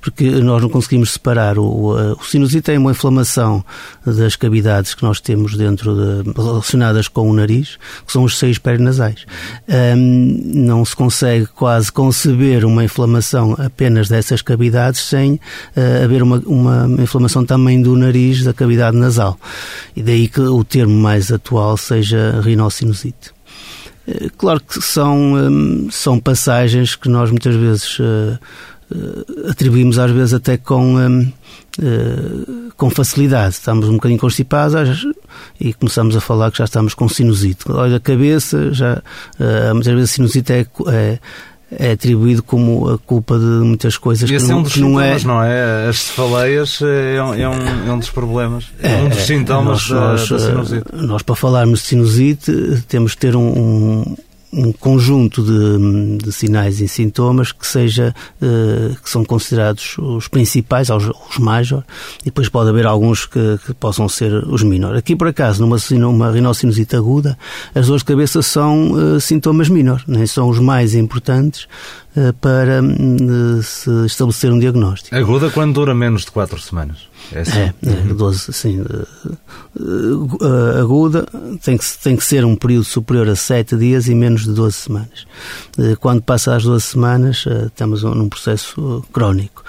[0.00, 1.58] porque nós não conseguimos separar.
[1.58, 3.64] O, o sinusite é uma inflamação
[4.04, 8.58] das cavidades que nós temos dentro de, relacionadas com o nariz, que são os seios
[8.58, 9.24] perinasais.
[9.68, 16.42] Um, não se consegue quase conceber uma inflamação apenas dessas cavidades sem uh, haver uma,
[16.46, 19.38] uma inflamação também do nariz, da cavidade nasal.
[19.96, 23.37] E daí que o termo mais atual seja rinocinusite.
[24.08, 28.38] Eh, claro que são, hum, são passagens que nós muitas vezes eh,
[28.94, 31.32] eh, atribuímos às vezes até com, hum,
[32.76, 33.54] com facilidade.
[33.54, 35.06] Estamos um bocadinho constipados
[35.60, 37.70] e começamos a falar que já estamos com sinusite.
[37.70, 39.00] Olha a cabeça, já,
[39.72, 41.18] muitas vezes a sinusite é, é
[41.70, 44.80] é atribuído como a culpa de muitas coisas Esse que, é não, um dos que
[44.80, 45.18] não é.
[45.24, 45.88] não é?
[45.88, 50.28] As cefaleias é um, é um, é um dos problemas, é, um dos sintomas nós,
[50.28, 50.84] da, da sinusite.
[50.92, 54.16] Nós, para falarmos de sinusite, temos que ter um, um
[54.52, 60.90] um conjunto de, de, sinais e sintomas que seja uh, que são considerados os principais,
[60.90, 61.84] os, os major,
[62.22, 64.96] e depois pode haver alguns que, que possam ser os menor.
[64.96, 67.38] Aqui, por acaso, numa, numa aguda,
[67.74, 71.68] as dores de cabeça são uh, sintomas menor, nem são os mais importantes
[72.16, 72.80] uh, para
[73.62, 75.14] se estabelecer um diagnóstico.
[75.14, 77.07] Aguda quando dura menos de 4 semanas?
[77.32, 77.58] É, assim?
[77.58, 78.84] é, é 12, sim.
[80.80, 81.26] Aguda
[81.62, 84.76] tem que, tem que ser um período superior a 7 dias e menos de 12
[84.76, 85.26] semanas.
[86.00, 89.62] Quando passa as 12 semanas, estamos num processo crónico.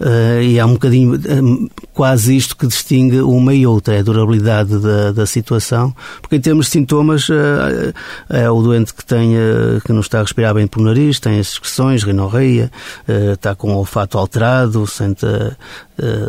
[0.00, 4.02] Uh, e há um bocadinho uh, quase isto que distingue uma e outra, é a
[4.02, 7.94] durabilidade da, da situação, porque em termos de sintomas uh,
[8.28, 9.34] é o doente que tem
[9.84, 12.70] que não está a respirar bem pelo nariz, tem as excreções, rinorreia,
[13.32, 15.26] está com o olfato alterado, sente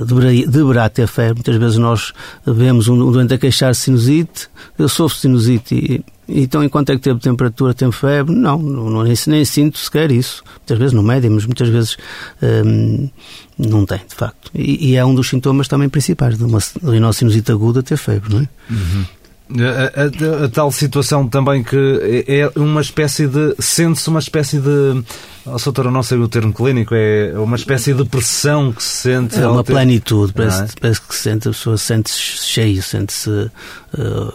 [0.05, 1.35] deverá, deverá ter febre.
[1.35, 2.13] Muitas vezes nós
[2.45, 4.47] vemos um, um doente a queixar-se de sinusite,
[4.77, 8.33] eu sofro sinusite e então, enquanto é que teve temperatura, teve febre?
[8.33, 10.43] Não, não nem, nem sinto sequer isso.
[10.57, 11.97] Muitas vezes não medem, mas muitas vezes
[12.41, 13.09] hum,
[13.57, 14.49] não tem, de facto.
[14.53, 18.41] E, e, é um dos sintomas também principais de uma rinocinusite aguda ter febre, não
[18.41, 18.49] é?
[18.69, 19.05] Uhum.
[19.47, 23.55] A, a, a, tal situação também que é, é uma espécie de.
[23.59, 25.03] sente-se uma espécie de.
[25.45, 29.39] Oh, doutor, não sei o termo clínico, é uma espécie de pressão que se sente.
[29.39, 29.73] É uma ter...
[29.73, 30.67] plenitude, parece, é?
[30.81, 33.51] parece, que se sente, a pessoa sente-se cheio, sente-se uh,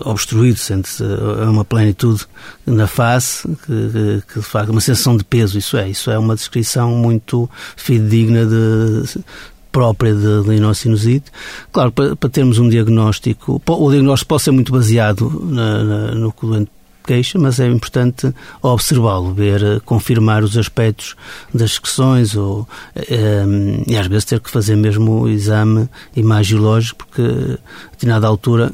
[0.09, 1.03] obstruído, sente-se.
[1.03, 2.25] Uh, é uma plenitude
[2.64, 5.88] na face, que, que, que faz uma sensação de peso, isso é.
[5.88, 9.20] Isso é uma descrição muito fidedigna de
[9.70, 11.30] própria de, inocinusite.
[11.72, 16.33] Claro, para, para, termos um diagnóstico, o diagnóstico pode ser muito baseado na, na, no
[16.33, 16.70] que o doente
[17.11, 21.16] queixa, mas é importante observá-lo, ver, eh, confirmar os aspectos
[21.53, 22.64] das secções ou, um,
[22.96, 28.73] eh, e às vezes ter que fazer mesmo o exame imagiológico, porque a determinada altura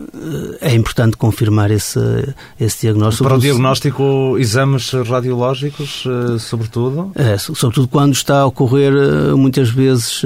[0.61, 1.99] eh, é importante confirmar esse,
[2.61, 3.25] esse diagnóstico.
[3.25, 6.05] Para o diagnóstico, exames radiológicos,
[6.41, 7.13] sobretudo?
[7.15, 8.93] É, sobretudo quando está a ocorrer
[9.35, 10.23] muitas vezes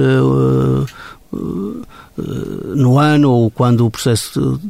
[2.17, 4.61] no ano ou quando o processo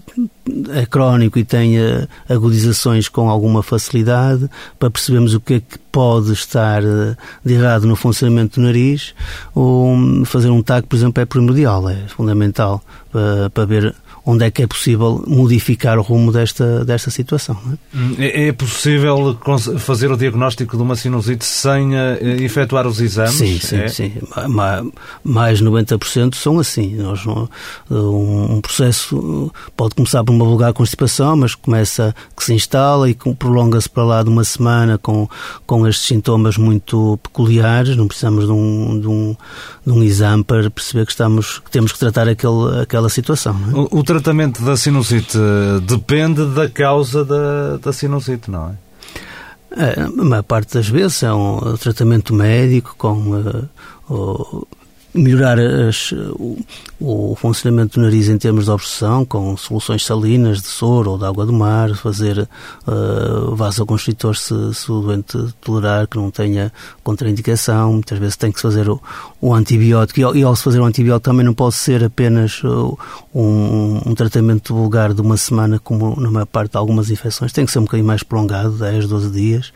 [0.72, 4.48] é crónico e tem eh, agudizações com alguma facilidade,
[4.78, 9.14] para percebermos o que é que pode estar eh, de errado no funcionamento do nariz,
[9.54, 14.50] ou fazer um TAC, por exemplo, é primordial, é fundamental para, para ver onde é
[14.50, 17.56] que é possível modificar o rumo desta, desta situação.
[17.66, 17.96] É?
[17.96, 18.48] Hum, é?
[18.48, 19.38] é, possível
[19.78, 23.34] fazer o diagnóstico de uma sinusite sem uh, efetuar os exames?
[23.34, 23.88] Sim, sim, é?
[23.88, 24.12] sim.
[25.24, 26.96] Mais 90% são assim.
[26.96, 27.46] Nós, um,
[27.90, 33.88] um, processo pode começar por uma vulgar constipação, mas começa que se instala e prolonga-se
[33.88, 35.28] para lá de uma semana com,
[35.66, 37.96] com estes sintomas muito peculiares.
[37.96, 39.36] Não precisamos de um, de um,
[39.86, 43.56] de um exame para perceber que, estamos, que temos que tratar aquele, aquela situação.
[43.72, 43.76] É?
[43.76, 45.38] O, o tratamento da sinusite
[45.82, 48.76] depende da causa da, da sinusite, não
[49.76, 49.82] é?
[49.82, 50.02] é?
[50.02, 53.68] A maior parte das vezes é um tratamento médico com
[54.08, 54.68] uh,
[55.12, 56.58] melhorar as, o,
[57.00, 61.24] o, funcionamento do nariz em termos de obstrução, com soluções salinas de soro ou de
[61.24, 62.48] água do mar, fazer
[62.86, 67.94] uh, vasoconstritor se, se o doente tolerar, que não tenha contraindicação.
[67.94, 69.00] Muitas vezes tem que se fazer o,
[69.40, 70.20] o antibiótico.
[70.20, 72.96] E, e, ao se fazer o antibiótico também não pode ser apenas uh,
[73.34, 77.52] um, um, tratamento vulgar de uma semana, como na maior parte de algumas infecções.
[77.52, 79.72] Tem que ser um bocadinho mais prolongado, 10, 12 dias.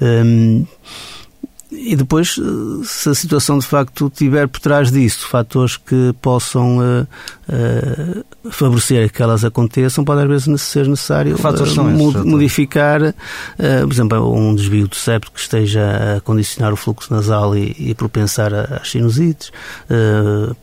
[0.00, 0.64] Um,
[1.70, 6.78] e depois, eh, se a situação de facto tiver por trás disso fatores que possam
[6.78, 7.06] uh,
[7.46, 13.14] uh, favorecer que elas aconteçam, pode às vezes ser necessário uh, modificar,
[13.82, 17.94] por exemplo, um desvio do septo que esteja a condicionar o fluxo nasal e, e
[17.94, 19.52] propensar às sinusites,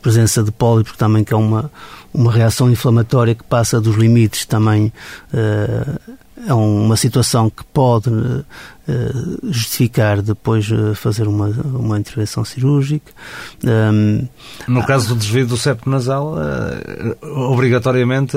[0.02, 1.70] presença de pólipos também que é uma,
[2.12, 4.92] uma reação inflamatória que passa dos limites também
[6.44, 8.44] é uma situação que pode uh,
[9.44, 13.10] justificar depois uh, fazer uma, uma intervenção cirúrgica.
[13.64, 14.26] Um,
[14.68, 18.36] no caso do desvio do septo nasal, uh, obrigatoriamente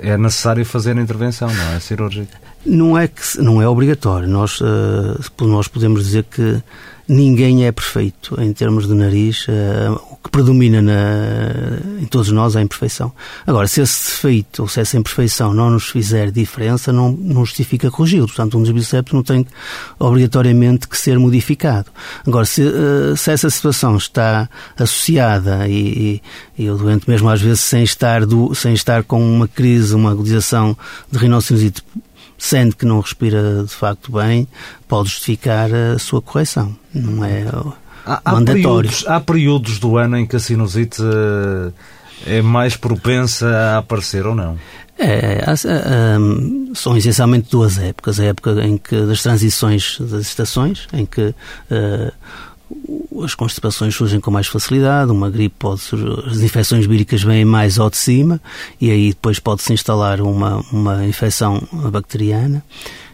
[0.00, 2.36] é necessário fazer a intervenção, não é cirúrgica?
[2.66, 4.28] Não é que não é obrigatório.
[4.28, 4.60] Nós
[5.40, 6.60] nós podemos dizer que
[7.08, 9.46] ninguém é perfeito em termos de nariz.
[10.22, 13.12] Que predomina na, em todos nós é a imperfeição.
[13.46, 17.90] Agora, se esse defeito ou se essa imperfeição não nos fizer diferença, não, não justifica
[17.90, 18.26] corrigi-lo.
[18.26, 19.46] Portanto, um desvio septo não tem
[19.98, 21.90] obrigatoriamente que ser modificado.
[22.26, 26.20] Agora, se, uh, se essa situação está associada e,
[26.58, 29.94] e, e, o doente mesmo às vezes sem estar, do, sem estar com uma crise,
[29.94, 30.76] uma agudização
[31.10, 31.82] de rinocinusite
[32.38, 34.46] sente que não respira de facto bem,
[34.86, 36.74] pode justificar a sua correção.
[36.94, 37.44] Não é
[38.14, 38.42] há, há.
[38.42, 44.26] Períodos, há períodos do ano em que a sinusite eh, é mais propensa a aparecer
[44.26, 44.58] ou não?
[44.98, 45.54] É, há,
[46.74, 48.18] são essencialmente duas épocas.
[48.18, 51.32] A época em que das transições das estações, em que
[51.70, 52.12] uh,
[53.24, 55.82] as constipações surgem com mais facilidade, uma gripe pode
[56.26, 58.40] as infecções víricas vêm mais ao de cima
[58.80, 62.62] e aí depois pode-se instalar uma, uma infecção bacteriana.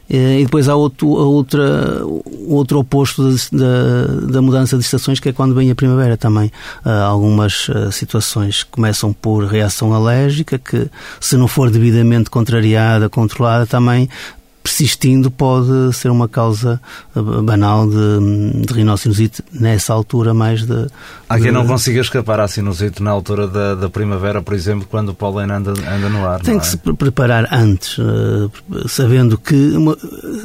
[0.09, 2.03] E depois há outro, a outra,
[2.47, 6.53] outro oposto da, da mudança de estações, que é quando vem a primavera também.
[6.85, 10.91] Há algumas ah, situações começam por reação alérgica, que
[11.21, 14.09] se não for devidamente contrariada, controlada, também
[14.65, 16.81] persistindo pode ser uma causa
[17.15, 20.87] eh, banal de, de rinocinusite nessa altura mais de...
[21.29, 21.53] Há quem de...
[21.53, 25.51] não consiga escapar à sinusite na altura da, da primavera, por exemplo, quando o pólen
[25.51, 26.41] anda, anda no ar.
[26.41, 26.59] Tem é?
[26.59, 29.75] que se preparar antes, eh, sabendo que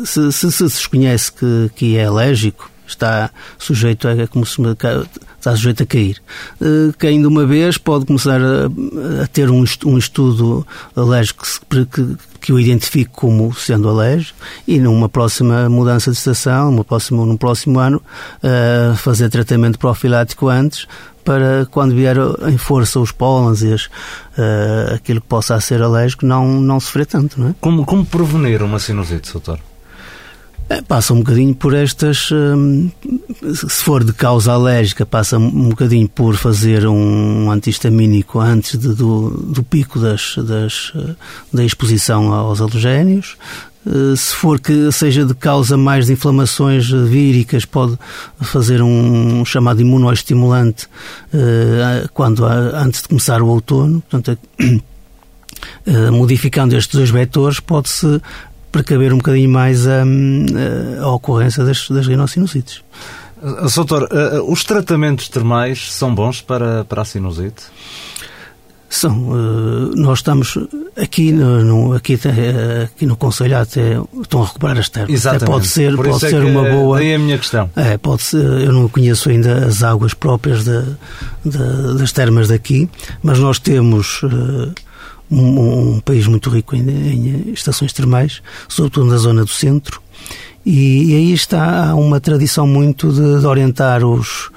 [0.04, 5.84] se, se, se desconhece que, que é alérgico, está sujeito a, como se, está sujeito
[5.84, 6.21] a cair.
[6.97, 8.65] Caindo uma vez, pode começar a,
[9.23, 14.80] a ter um, um estudo alérgico que, que, que, o identifique como sendo alérgico e
[14.80, 18.02] numa próxima mudança de estação, numa próxima, num próximo ano,
[18.97, 20.88] fazer tratamento profilático antes
[21.30, 26.60] para quando vier em força os pólenes e uh, aquilo que possa ser alérgico não,
[26.60, 27.39] não sofrer tanto.
[27.39, 27.56] Não é?
[27.62, 29.60] como, como prevenir uma sinusite, doutor?
[30.70, 32.30] É, passa um bocadinho por estas.
[32.32, 32.92] Hum,
[33.56, 39.32] se for de causa alérgica, passa um bocadinho por fazer um antihistamínico antes de, do,
[39.32, 41.16] do pico das, das, eh,
[41.52, 43.36] da exposição aos alergénios.
[43.84, 47.98] Eh, se for que seja de causa mais de inflamações víricas, pode
[48.40, 50.88] fazer um chamado imunoestimulante
[51.34, 54.04] eh, quando, antes de começar o outono.
[54.08, 54.40] Portanto,
[56.14, 58.22] modificando estes dois vetores, pode-se
[58.72, 60.04] precaver um bocadinho mais a,
[61.02, 62.84] a ocorrência das, das rinossinusites.
[63.74, 67.64] Doutor, eh, os tratamentos termais são bons para, para a sinusite?
[68.90, 69.30] São.
[69.32, 70.58] Eh, nós estamos
[70.98, 72.20] aqui no, aqui,
[72.84, 75.14] aqui no Conselho até estão a recuperar as termas.
[75.14, 75.44] Exatamente.
[75.44, 76.98] Até pode ser, Por pode é ser uma boa.
[76.98, 77.70] Daí a minha questão.
[77.78, 80.84] É, pode ser, eu não conheço ainda as águas próprias de,
[81.46, 82.90] de, das termas daqui,
[83.24, 84.22] mas nós temos.
[84.24, 84.74] Uh,
[85.32, 90.02] um, país muito rico em, em, estações termais, sobretudo na zona do centro,
[90.65, 94.50] e, e aí está uma tradição muito de, de orientar os,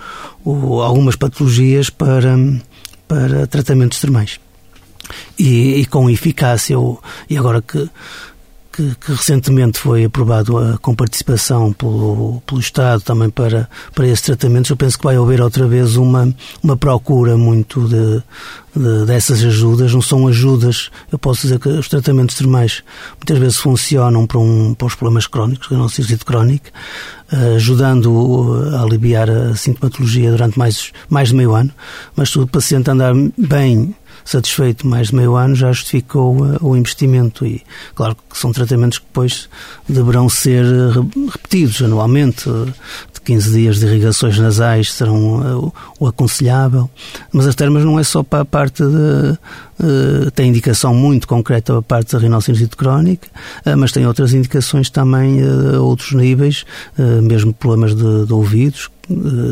[0.45, 2.37] o, algumas patologias para,
[3.07, 4.41] para tratamentos termais.
[5.39, 6.77] E, e com eficácia,
[7.29, 7.89] e agora que
[8.73, 14.23] que, que, recentemente foi aprovado a, com participação pelo, pelo Estado também para, para esses
[14.23, 18.23] tratamentos, eu penso que vai haver outra vez uma, uma procura muito de,
[18.75, 19.93] de, dessas ajudas.
[19.93, 22.83] Não são ajudas, eu posso dizer que os tratamentos termais
[23.19, 26.71] muitas vezes funcionam para, um, para os problemas crónicos, a nossa crónica,
[27.57, 31.71] ajudando a aliviar a sintomatologia durante mais, mais de meio ano,
[32.17, 36.77] mas se o paciente andar bem satisfeito mais de meio ano, já justificou uh, o
[36.77, 37.47] investimento.
[37.47, 37.63] E
[37.95, 39.49] claro que são tratamentos que depois
[39.89, 42.49] deverão ser uh, repetidos anualmente.
[42.49, 42.73] Uh,
[43.13, 46.91] de 15 dias de irrigações nasais serão o aconselhável.
[47.33, 49.39] Mas as termas não é só para a parte de.
[50.35, 53.29] Tem indicação muito concreta a parte da rinocinite crónica,
[53.77, 56.65] mas tem outras indicações também a outros níveis,
[57.23, 58.91] mesmo problemas de, de ouvidos,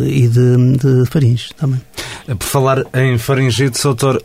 [0.06, 1.80] e de, de faringe também.
[2.26, 4.22] Por falar em faringite, doutor,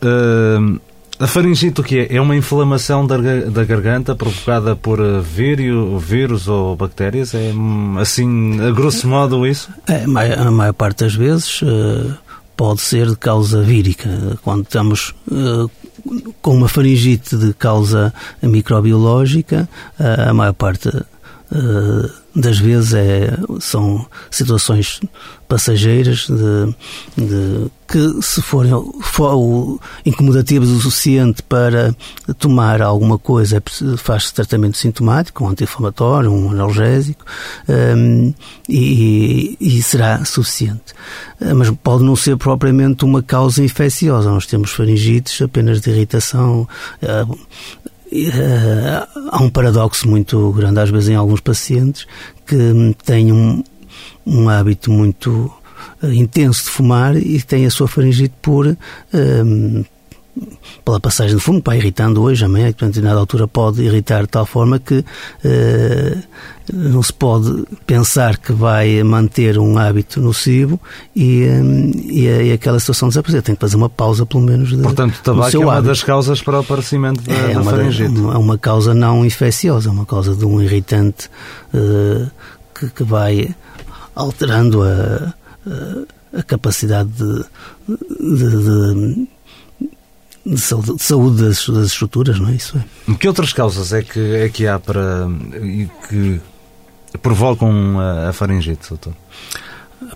[1.18, 2.16] a faringite o que é?
[2.16, 7.34] É uma inflamação da, da garganta provocada por eh, vírio, vírus ou bactérias?
[7.34, 9.70] É hum, assim, a grosso modo isso?
[9.88, 11.62] É, a maior parte das vezes
[12.54, 14.38] pode ser de causa vírica.
[14.42, 15.14] Quando estamos
[16.42, 20.90] com uma faringite de causa microbiológica, a maior parte
[22.34, 25.00] das vezes é, são situações
[25.48, 31.94] passageiras de, de, que se forem for incomodativas o suficiente para
[32.38, 37.24] tomar alguma coisa é faz-se tratamento sintomático, um anti-inflamatório, um analgésico
[37.68, 38.34] um,
[38.68, 40.94] e, e, será suficiente.
[41.40, 44.30] Ah, mas pode não ser propriamente uma causa infecciosa.
[44.30, 46.68] Nós temos faringites apenas de irritação,
[48.12, 52.06] Uh, há um paradoxo muito grande, às vezes, em alguns pacientes
[52.46, 52.56] que
[53.04, 53.64] têm um,
[54.24, 55.52] um hábito muito
[56.02, 58.66] uh, intenso de fumar e têm a sua faringite por.
[58.66, 59.84] Uh,
[60.84, 64.46] pela passagem de fumo, para irritando hoje, amanhã, portanto, nada altura pode irritar de tal
[64.46, 66.22] forma que uh,
[66.72, 70.80] não se pode pensar que vai manter um hábito nocivo
[71.14, 73.42] e, um, e, e aquela situação desaparecer.
[73.42, 75.88] Tem que fazer uma pausa, pelo menos, de, Portanto, o tabaco é uma hábito.
[75.88, 78.14] das causas para o aparecimimento da, é, da uma, faringite.
[78.16, 81.28] É uma causa não infecciosa, é uma causa de um irritante
[81.74, 82.30] uh,
[82.78, 83.54] que, que, vai
[84.14, 85.34] alterando a,
[85.66, 87.44] a, a capacidade de,
[87.88, 89.28] de, de
[90.46, 92.78] de saúde, de saúde das, das, estruturas, não é isso?
[92.78, 93.14] É.
[93.14, 95.26] Que outras causas é que, é que há para
[96.08, 96.40] que
[97.20, 99.12] provocam a, a faringite, doutor?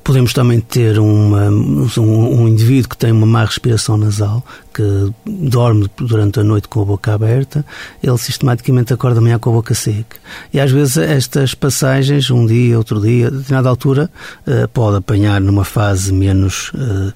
[0.05, 5.91] Podemos também ter uma, um, um, indivíduo que tem uma má respiração nasal, que dorme
[5.97, 7.65] durante a noite com a boca aberta,
[8.03, 10.19] ele sistematicamente acorda amanhã com a boca seca.
[10.53, 14.11] E às vezes estas passagens, um dia, outro dia, a determinada altura,
[14.47, 16.71] uh, pode apanhar numa fase menos.
[16.75, 17.13] Uh,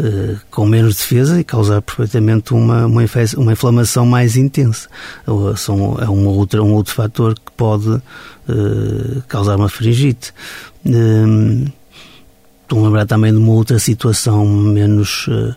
[0.00, 3.02] uh, com menos defesa e causar perfeitamente uma, uma,
[3.36, 4.88] uma inflamação mais intensa.
[5.56, 8.00] São, é um outro, um outro fator que pode
[9.28, 10.32] causar uma faringite.
[12.66, 15.54] Estou a lembrar também de uma outra situação menos uh,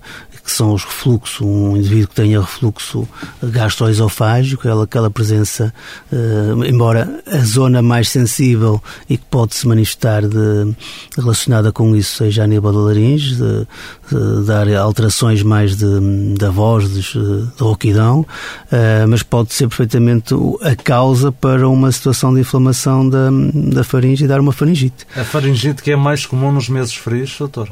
[0.49, 3.07] que são os refluxos, um indivíduo que tenha refluxo
[3.41, 5.71] gastroesofágico, aquela, aquela presença,
[6.11, 10.75] uh, embora a zona mais sensível e que pode se manifestar de,
[11.15, 13.67] relacionada com isso seja a nível da laringe, de,
[14.11, 20.33] de dar alterações mais de, da voz, de, de rouquidão, uh, mas pode ser perfeitamente
[20.61, 25.05] a causa para uma situação de inflamação da, da faringe e dar uma faringite.
[25.15, 27.69] A faringite que é mais comum nos meses frios, doutor?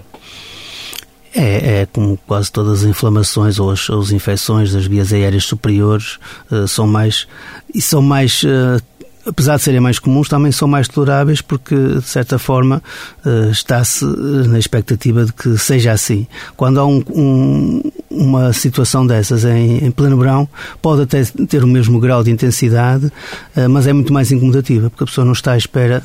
[1.38, 6.18] É, é como quase todas as inflamações ou as, as infecções das vias aéreas superiores
[6.52, 7.28] uh, são mais
[7.74, 8.82] e são mais uh,
[9.24, 12.82] apesar de serem mais comuns, também são mais toleráveis porque, de certa forma,
[13.24, 16.26] uh, está-se na expectativa de que seja assim.
[16.56, 20.50] Quando há um, um, uma situação dessas em, em, pleno verão,
[20.82, 23.12] pode até ter o mesmo grau de intensidade,
[23.70, 26.02] mas é muito mais incomodativa, porque a pessoa não está à espera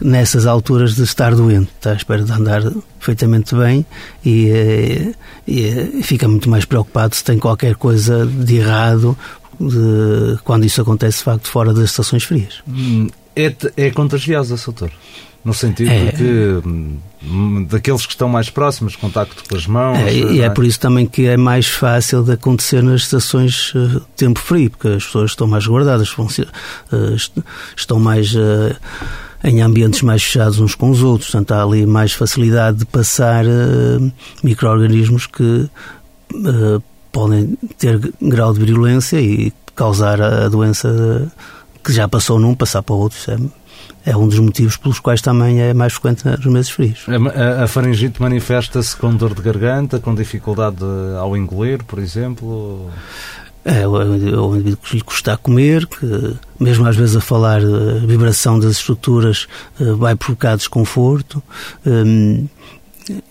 [0.00, 2.62] nessas alturas de estar doente, está à espera de andar
[2.98, 3.84] perfeitamente bem
[4.24, 5.12] e, eh,
[5.46, 9.16] e, e, fica muito mais preocupado se tem qualquer coisa de errado
[9.60, 12.62] de, quando isso acontece de facto fora das estações frias.
[12.68, 14.90] Hum, é, é contagiosa, doutor?
[15.44, 19.98] No sentido é, de que hum, daqueles que estão mais próximos, contacto com as mãos.
[19.98, 23.72] É, e é, é por isso também que é mais fácil de acontecer nas estações
[23.74, 26.12] de tempo frio, porque as pessoas estão mais guardadas,
[26.92, 27.16] eh,
[27.76, 28.76] estão mais eh,
[29.46, 31.30] em ambientes mais fechados uns com os outros.
[31.30, 35.70] Portanto, há ali mais facilidade de passar uh, micro-organismos que
[36.34, 36.82] uh,
[37.12, 41.30] podem ter grau de virulência e causar a doença
[41.84, 43.16] que já passou num, passar para outro.
[43.16, 47.06] Isso é, é um dos motivos pelos quais também é mais frequente nos meses frios.
[47.08, 50.84] A, a faringite manifesta-se com dor de garganta, com dificuldade
[51.20, 52.90] ao engolir, por exemplo?
[53.68, 58.06] É, o indivíduo que lhe custa a comer, que mesmo às vezes a falar, a
[58.06, 59.48] vibração das estruturas
[59.80, 61.42] eh, vai provocar desconforto.
[61.84, 62.46] Hum,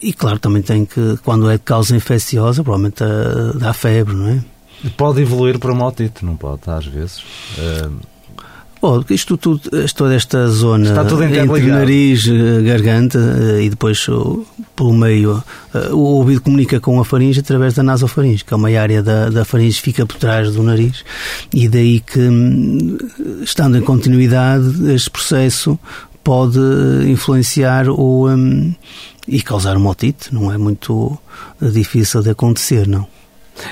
[0.01, 3.01] e claro, também tem que, quando é de causa infecciosa, provavelmente
[3.57, 4.43] dá febre, não é?
[4.97, 7.23] Pode evoluir para uma otite, não pode, às vezes.
[8.85, 9.61] Bom, isto tudo,
[9.95, 14.05] toda esta zona Está tudo entre nariz, eh, garganta eh, e depois
[14.75, 18.69] pelo meio, eh, o ouvido comunica com a faringe através da nasofaringe, que é uma
[18.69, 21.03] área da, da faringe que fica por trás do nariz
[21.51, 22.95] e daí que, hum,
[23.41, 25.79] estando em continuidade, este processo
[26.23, 26.59] pode
[27.07, 28.71] influenciar o, um,
[29.27, 31.17] e causar uma otite, não é muito
[31.59, 33.07] difícil de acontecer, não.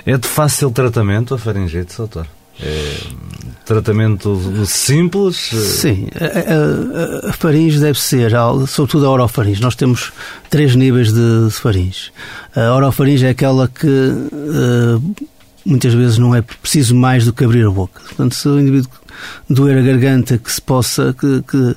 [0.08, 2.26] É de fácil tratamento a faringite, doutor?
[2.62, 3.24] É
[3.66, 5.36] tratamento simples?
[5.38, 8.32] Sim, a, a, a, faringe deve ser,
[8.68, 9.62] sobretudo a orofaringe.
[9.62, 10.12] Nós temos
[10.50, 12.12] três níveis de, faringe.
[12.56, 15.16] A orofaringe é aquela que uh,
[15.66, 18.02] muitas vezes não é preciso mais do que abrir a boca.
[18.02, 18.90] Portanto, se o indivíduo
[19.50, 21.76] doer a garganta que se possa, que, que,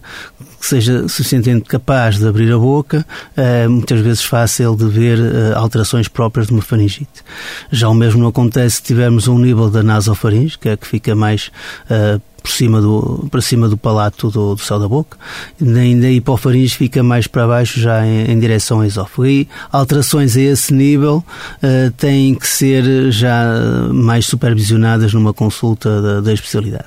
[0.60, 3.06] que seja suficientemente capaz de abrir a boca,
[3.36, 7.22] é muitas vezes fácil de ver eh, alterações próprias de uma faringite.
[7.70, 11.14] Já o mesmo não acontece se tivermos um nível da nasofaringe, que é que fica
[11.14, 11.50] mais
[11.90, 15.18] uh, por cima do, para cima do palato do, do céu da boca,
[15.60, 19.26] nem da hipofaringe fica mais para baixo, já em, em direção ao esófago.
[19.26, 21.24] E alterações a esse nível
[21.58, 23.44] uh, têm que ser já
[23.92, 26.86] mais supervisionadas numa consulta da, da especialidade.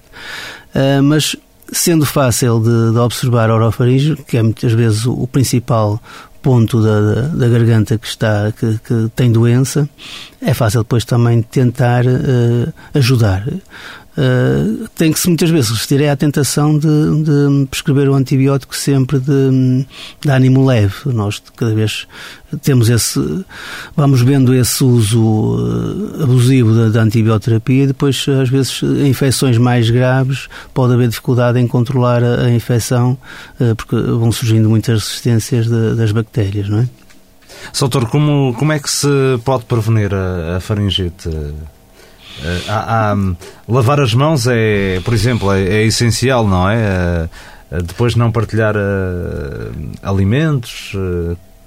[0.74, 1.36] Uh, mas
[1.74, 6.02] sendo fácil de, de observar a orofaringe, que é muitas vezes o, o principal
[6.42, 9.90] ponto da, da, da, garganta que está que, que, tem doença,
[10.42, 13.46] é fácil depois também tentar uh, ajudar.
[14.20, 19.18] Uh, tem que se muitas vezes resistir à tentação de, de prescrever o antibiótico sempre
[19.18, 19.86] de,
[20.20, 20.94] de, ânimo leve.
[21.06, 22.06] Nós cada vez
[22.62, 23.46] temos esse,
[23.96, 29.58] vamos vendo esse uso uh, abusivo da, da antibioterapia e depois às vezes em infecções
[29.58, 33.18] mais graves pode haver dificuldade em controlar a, a infecção
[33.62, 36.90] uh, porque vão surgindo muitas resistências de, das bactérias, não é?
[37.72, 39.08] Soutor, como, como é que se
[39.46, 41.30] pode prevenir a, a faringite?
[42.44, 43.18] Eh, há, há,
[43.68, 47.30] lavar as mãos é, por exemplo, é, é essencial, não é?
[47.72, 48.74] Uh, depois não partilhar
[50.02, 50.94] alimentos,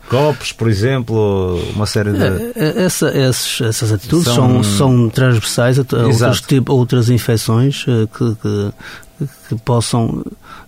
[0.09, 2.53] copos, por exemplo, uma série de.
[2.57, 8.35] Essa, essas, essas atitudes são, são, são transversais a, a outros tipo, outras infecções que,
[8.43, 8.73] que,
[9.49, 10.25] que possam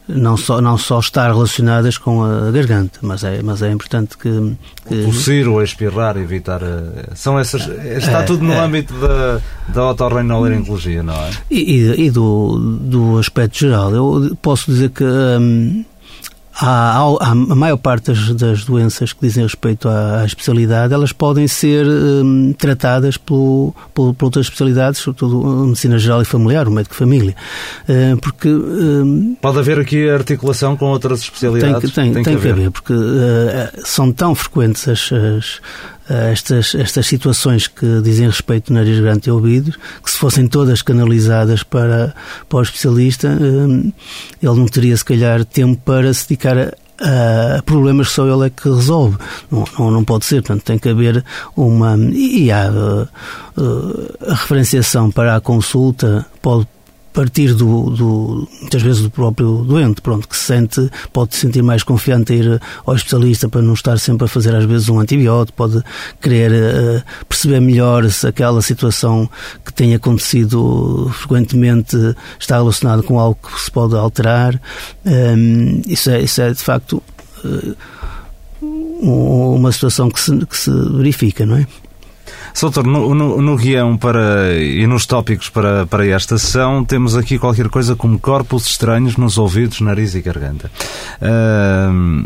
[0.07, 4.55] não só, não só estar relacionadas com a garganta, mas é, mas é importante que...
[4.87, 4.95] que...
[4.95, 6.63] O tossir ou espirrar, evitar...
[6.63, 7.67] Eh, são essas...
[7.67, 8.59] Está é, tudo no é.
[8.59, 11.31] âmbito da, da otorrinolaringologia, não é?
[11.51, 13.91] E, e, e, do, do aspecto geral.
[13.93, 15.05] Eu posso dizer que...
[15.05, 15.85] Hum,
[16.57, 21.49] Há, a maior parte das, das, doenças que dizem respeito à, à especialidade, elas podem
[21.49, 26.71] ser hum, tratadas por, por, por, outras especialidades, sobretudo a medicina geral e familiar, o
[26.71, 27.35] médico de família.
[27.89, 28.49] Uh, porque...
[28.49, 31.93] Uh, Pode haver aqui articulação com outras especialidades?
[31.93, 32.53] Tem, tem, tem, tem que, haver.
[32.53, 35.61] haver, porque uh, são tão frequentes as, as
[36.09, 40.83] estas, estas situações que dizem respeito ao nariz, garganta e ouvidos, que se fossem todas
[40.83, 42.15] canalizadas para,
[42.49, 43.95] para o especialista, ele
[44.43, 48.51] não teria, se calhar, tempo para se dedicar a, a problemas que só ele é
[48.51, 49.17] que resolve.
[49.51, 51.25] Não, não, não, pode ser, portanto, tem que haver
[51.57, 51.97] uma.
[52.13, 53.09] E há uh,
[54.29, 56.67] a referenciação para a consulta pode
[57.15, 61.63] partir do, do, muitas vezes do próprio doente, pronto, que se sente, pode se sentir
[61.63, 64.99] mais confiante a ir ao especialista para não estar sempre a fazer às vezes um
[64.99, 65.81] antibiótico, pode
[66.21, 69.31] querer uh, perceber melhor se aquela situação
[69.65, 71.97] que tem acontecido frequentemente
[72.39, 74.61] está relacionada com algo que se pode alterar.
[75.07, 77.01] Um, ehm, isso, é, isso é de facto
[77.45, 77.77] uh,
[78.61, 81.67] uma situação que se, que se verifica, não é?
[82.55, 87.37] Soutor, no, no, no, guião para, e nos tópicos para, para esta sessão temos aqui
[87.37, 90.71] qualquer coisa como corpos estranhos nos ouvidos, nariz e garganta.
[91.21, 92.25] Uh,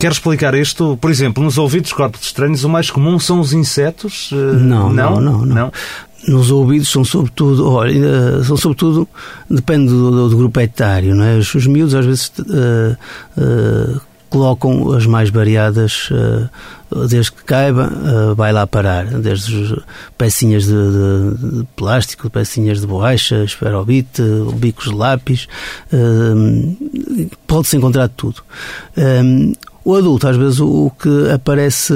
[0.00, 0.98] Quer explicar isto?
[1.00, 4.30] Por exemplo, nos ouvidos corpos estranhos, o mais comum são os insetos?
[4.32, 5.20] Não, não, não.
[5.20, 5.72] não, não.
[6.26, 9.08] Nos ouvidos são sobretudo, olha, são sobretudo,
[9.48, 11.36] depende do, do, do grupo etário, não é?
[11.36, 12.96] Os, os miúdos às vezes uh,
[13.40, 14.00] uh,
[14.36, 19.06] colocam as mais variadas, uh, desde que caiba, uh, vai lá parar.
[19.06, 19.82] Desde
[20.18, 24.22] pecinhas de, de, de plástico, pecinhas de borracha, esferobite,
[24.56, 25.48] bicos de lápis,
[25.90, 28.42] uh, pode-se encontrar tudo.
[29.82, 31.94] O adulto, às vezes, o que aparece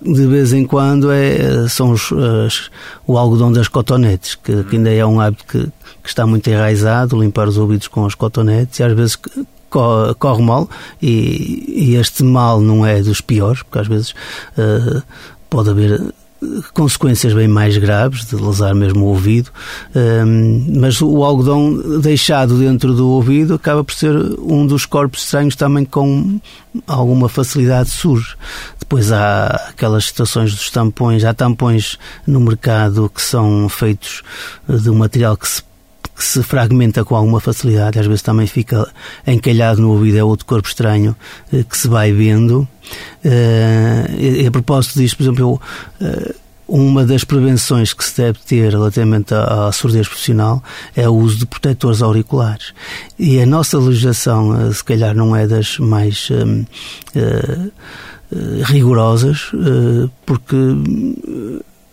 [0.00, 2.12] de vez em quando é, são os,
[2.46, 2.70] as,
[3.06, 5.72] o algodão das cotonetes, que, que, ainda é um hábito que,
[6.02, 9.16] que está muito enraizado, limpar os ouvidos com as cotonetes, e às vezes
[9.72, 10.68] corre mal
[11.00, 14.10] e, e, este mal não é dos piores, porque às vezes
[14.56, 15.02] uh,
[15.48, 19.50] pode haver eh, consequências bem mais graves de lesar mesmo o ouvido,
[19.94, 25.56] um, mas o algodão deixado dentro do ouvido acaba por ser um dos corpos estranhos
[25.56, 26.40] também com
[26.86, 28.34] alguma facilidade surge.
[28.78, 34.22] Depois há aquelas situações dos tampões, há tampões no mercado que são feitos
[34.68, 35.62] de um material que se
[36.14, 38.86] que se fragmenta com alguma facilidade, às vezes também fica
[39.26, 41.16] encalhado no ouvido, é outro corpo estranho
[41.52, 42.68] eh, que se vai vendo.
[43.24, 46.34] Uh, e, a propósito disto, por exemplo, eu, uh,
[46.68, 50.62] uma das prevenções que se deve ter relativamente à, à surdez profissional
[50.94, 52.72] é o uso de protetores auriculares.
[53.18, 56.30] E a nossa legislação, se calhar, não é das mais
[58.64, 59.50] rigorosas,
[60.24, 60.56] porque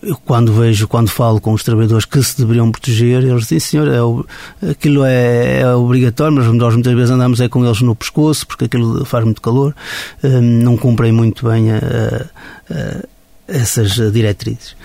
[0.01, 3.87] eu quando vejo, quando falo com os trabalhadores que se deveriam proteger, eles dizem, senhor,
[3.87, 8.47] é, aquilo é, é, obrigatório, mas nós muitas vezes andamos é com eles no pescoço,
[8.47, 9.75] porque aquilo faz muito calor,
[10.23, 14.75] hum, não cumprem muito bem a, a, a essas diretrizes.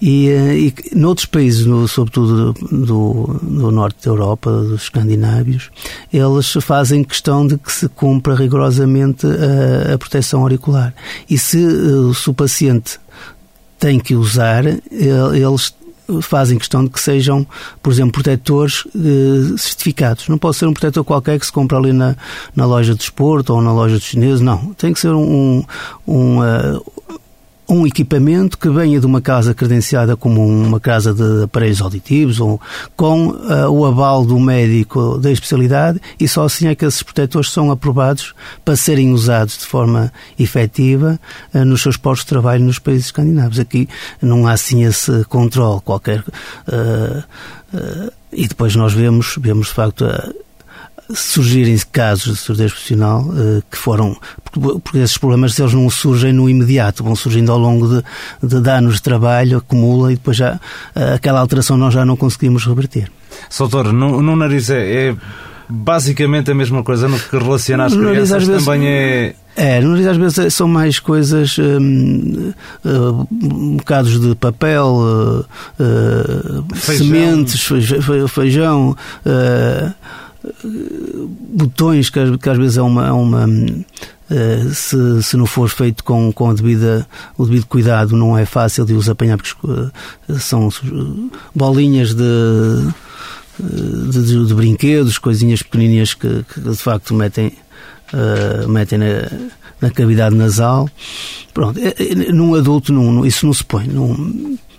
[0.00, 5.70] E, eh, e noutros países, no, sobretudo do, do, norte da Europa, dos escandinávios,
[6.12, 10.94] eles fazem questão de que se cumpra rigorosamente a, a proteção auricular.
[11.28, 12.98] E se, eh, se o paciente
[13.78, 15.74] tem que usar, eles
[16.20, 17.46] fazem questão de que sejam,
[17.82, 20.28] por exemplo, protetores eh, certificados.
[20.28, 22.16] Não pode ser um protetor qualquer que se compra ali na,
[22.54, 24.72] na loja de esporte ou na loja de chineses, não.
[24.74, 25.64] Tem que ser um,
[26.06, 26.84] um, uh,
[27.68, 32.60] um equipamento que venha de uma casa credenciada como uma casa de aparelhos auditivos ou
[32.96, 37.50] com uh, o aval do médico da especialidade e só assim é que esses protetores
[37.50, 41.18] são aprovados para serem usados de forma efetiva
[41.52, 43.58] uh, nos seus postos de trabalho nos países escandinavos.
[43.58, 43.88] Aqui
[44.22, 46.20] não há assim esse controle qualquer.
[46.20, 47.22] Uh,
[48.32, 50.04] e depois nós vemos, vemos de facto
[51.14, 54.16] surgirem casos de surdez profissional uh, que foram.
[54.42, 58.04] Porque, porque, esses problemas eles não surgem no imediato, vão surgindo ao longo de,
[58.42, 62.16] de, de anos de trabalho, acumula e depois já uh, aquela alteração nós já não
[62.16, 63.10] conseguimos reverter.
[63.48, 65.16] Soutor, no, no nariz é, é,
[65.68, 69.34] basicamente a mesma coisa no que relaciona às crianças, vezes, também é.
[69.56, 72.52] É, no nariz às vezes são mais coisas, um,
[72.84, 75.46] uh, bocados de papel, uh,
[75.80, 77.06] uh, feijão.
[77.06, 77.68] sementes,
[78.28, 79.94] feijão, uh,
[81.50, 86.04] botões que, que, às vezes é uma, é uma uh, se, se não for feito
[86.04, 89.90] com, com a devida, o devido cuidado não é fácil de os apanhar porque uh,
[90.38, 90.68] são
[91.54, 92.24] bolinhas de,
[93.58, 97.52] de, de, de, brinquedos, coisinhas pequenininhas que, que de facto metem,
[98.12, 99.30] uh, metem na,
[99.80, 100.88] na, cavidade nasal.
[101.52, 102.92] Pronto, é, é, num adulto
[103.26, 103.86] isso não se põe.
[103.86, 104.14] Não,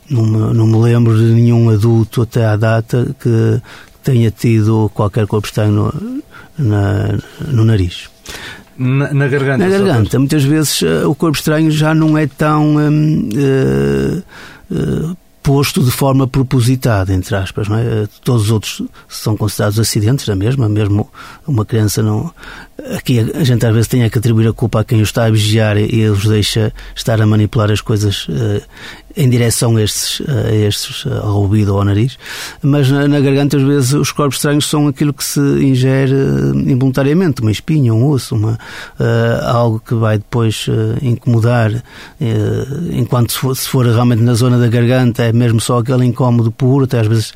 [0.10, 3.62] não me, não me lembro de nenhum adulto até à data que,
[4.08, 6.24] tenha tido qualquer corpo estranho no,
[6.58, 8.10] na, no nariz.
[8.78, 9.68] Na, na, garganta?
[9.68, 10.18] Na garganta.
[10.18, 12.78] Muitas vezes uh, o corpo estranho já não é tão.
[12.78, 14.24] Um, uh,
[14.72, 17.70] uh, posto de forma propositada, entre aspas.
[17.70, 18.06] Não é?
[18.22, 21.10] Todos os outros são considerados acidentes da mesma, mesmo
[21.48, 22.34] uma criança não.
[22.94, 25.30] Aqui a gente às vezes tem que atribuir a culpa a quem o está a
[25.30, 28.28] vigiar e os deixa estar a manipular as coisas
[29.16, 32.18] em direção a estes, a estes, ao ouvido ou ao nariz,
[32.62, 36.70] mas na, na, garganta às vezes os corpos estranhos são aquilo que se ingere uh,
[36.70, 38.54] involuntariamente, uma espinha, um osso, uma,
[39.00, 40.68] uh, algo que vai depois
[41.02, 41.72] incomodar,
[42.92, 46.52] enquanto se for, se for realmente na zona da garganta é mesmo só aquele incómodo
[46.52, 47.34] puro, até às vezes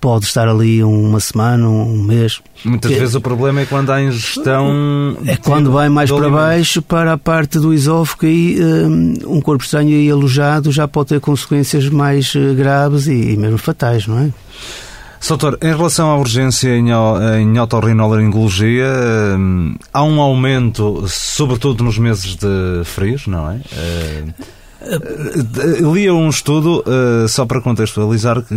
[0.00, 2.40] pode estar ali uma semana, um mês.
[2.64, 5.16] Muitas que, vezes o problema é quando há ingestão.
[5.26, 9.64] É quando vai mais para baixo, para a parte do esófago, e um, um corpo
[9.64, 14.18] estranho aí alojado já pode ter consequências mais eh, graves e, e mesmo fatais, não
[14.18, 14.30] é?
[15.20, 18.86] Soutor, em relação à urgência em, otorrinolaringologia,
[19.36, 23.60] hum, há um aumento, sobretudo nos meses de frios, não é?
[24.80, 28.54] Uh, lia um estudo, uh, só para contextualizar, que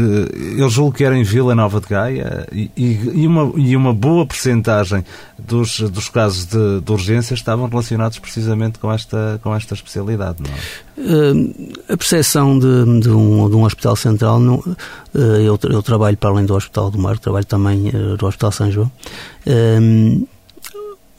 [0.57, 5.03] eu julgo que era em Vila Nova de Gaia e, uma, e uma boa percentagem
[5.37, 10.49] dos, dos casos de, de, urgência estavam relacionados precisamente com esta, com esta especialidade, não
[10.49, 10.59] é?
[10.95, 14.63] Uh, a percepção de, de, um, de um hospital central, não,
[15.13, 18.91] eu, eu, trabalho para além do Hospital do Mar, trabalho também no Hospital São João.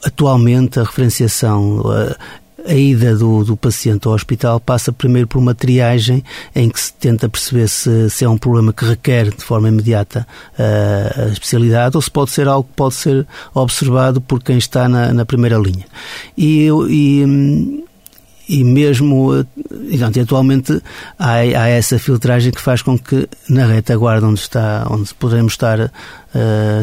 [0.03, 1.83] Atualmente, a referenciação,
[2.65, 6.23] a ida do, do paciente ao hospital passa primeiro por uma triagem
[6.55, 10.27] em que se tenta perceber se, se é um problema que requer de forma imediata
[10.57, 14.87] uh, a especialidade ou se pode ser algo que pode ser observado por quem está
[14.89, 15.85] na, na primeira linha.
[16.37, 17.84] E, e
[18.47, 19.45] e mesmo
[19.89, 20.81] digamos, atualmente
[21.17, 25.79] há, há, essa filtragem que faz com que na retaguarda onde está onde podemos estar
[25.79, 25.91] uh,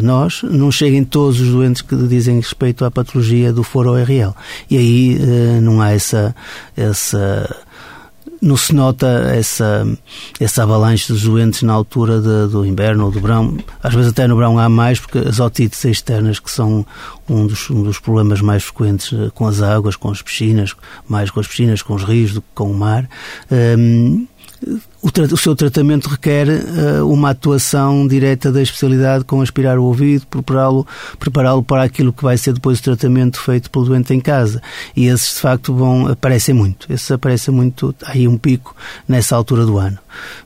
[0.01, 4.33] nós não cheguem todos os doentes que dizem respeito à patologia do foro ORL
[4.69, 6.35] e aí uh, não há essa
[6.75, 7.49] essa
[8.43, 9.87] não se nota essa,
[10.37, 13.57] essa avalanche dos doentes na altura de, do inverno ou do verão.
[13.81, 16.85] Às vezes até no verão há mais, porque as otites externas, que são
[17.29, 20.75] um dos, um dos problemas mais frequentes eh, com as águas, com as piscinas,
[21.07, 23.09] mais com as piscinas, com os rios do que com o mar,
[23.49, 24.27] um,
[25.03, 30.25] o, o, seu tratamento requer uh, uma atuação direta da especialidade com aspirar o ouvido,
[30.27, 30.87] prepará-lo
[31.19, 34.61] prepará para aquilo que vai ser depois o tratamento feito pelo doente em casa.
[34.95, 36.91] E esses, de facto, vão, aparecem muito.
[36.91, 38.73] Esses aparecem muito, há aí um pico
[39.05, 39.97] nessa altura do ano.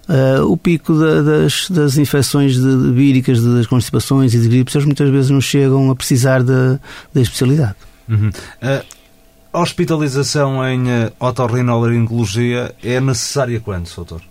[0.09, 4.83] Uh, o pico da, das, das infecções de, de víricas, das constipações e de gripes,
[4.85, 6.79] muitas vezes não chegam a precisar da,
[7.13, 7.75] da especialidade.
[8.09, 8.29] Uhum.
[8.29, 8.83] Uh,
[9.53, 10.83] a hospitalização em
[11.19, 14.21] otorrinolaringologia é necessária quando, doutor?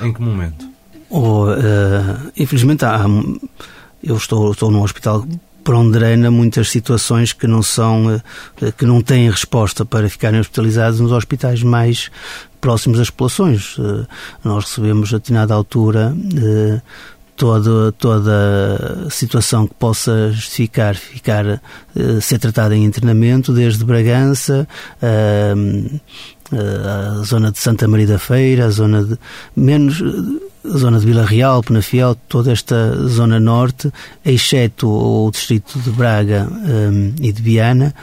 [0.00, 0.76] Em que momento?
[1.08, 3.04] Oh, uh, infelizmente, há,
[4.02, 5.26] eu estou, estou num hospital
[5.62, 5.98] para onde
[6.30, 11.62] muitas situações que não são uh, que não têm resposta para ficarem hospitalizados nos hospitais
[11.62, 12.10] mais
[12.60, 13.78] próximos das populações.
[13.78, 14.06] Uh,
[14.42, 16.14] nós recebemos a determinada altura
[17.36, 21.60] toda, toda situação que possa justificar ficar,
[22.22, 24.66] ser tratada em internamento, desde Bragança,
[26.52, 29.18] a zona de Santa Maria da Feira, a zona de
[29.54, 30.02] menos
[30.64, 33.92] a zona de Vila Real, Penafiel, toda esta zona norte,
[34.24, 37.94] exceto o distrito de Braga um, e de Viana,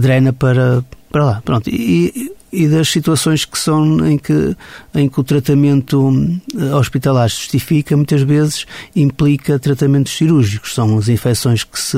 [0.00, 1.42] drena para, para lá.
[1.44, 1.70] Pronto.
[1.70, 4.54] E, e das situações que são em que,
[4.94, 6.12] em que o tratamento
[6.54, 10.74] eh, hospitalar se justifica, muitas vezes implica tratamentos cirúrgicos.
[10.74, 11.96] São as infecções que se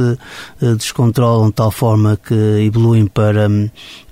[0.62, 2.34] eh, descontrolam de tal forma que
[2.64, 3.48] evoluem para,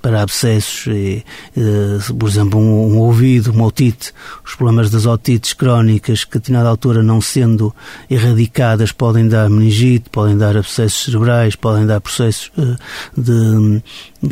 [0.02, 1.24] para abscessos, e,
[1.56, 4.12] eh, por exemplo, um, um ouvido, uma otite,
[4.44, 7.72] os problemas das otites crónicas que, a determinada altura, não sendo
[8.10, 12.50] erradicadas, podem dar meningite, podem dar abscessos cerebrais, podem dar processos
[13.16, 13.82] de,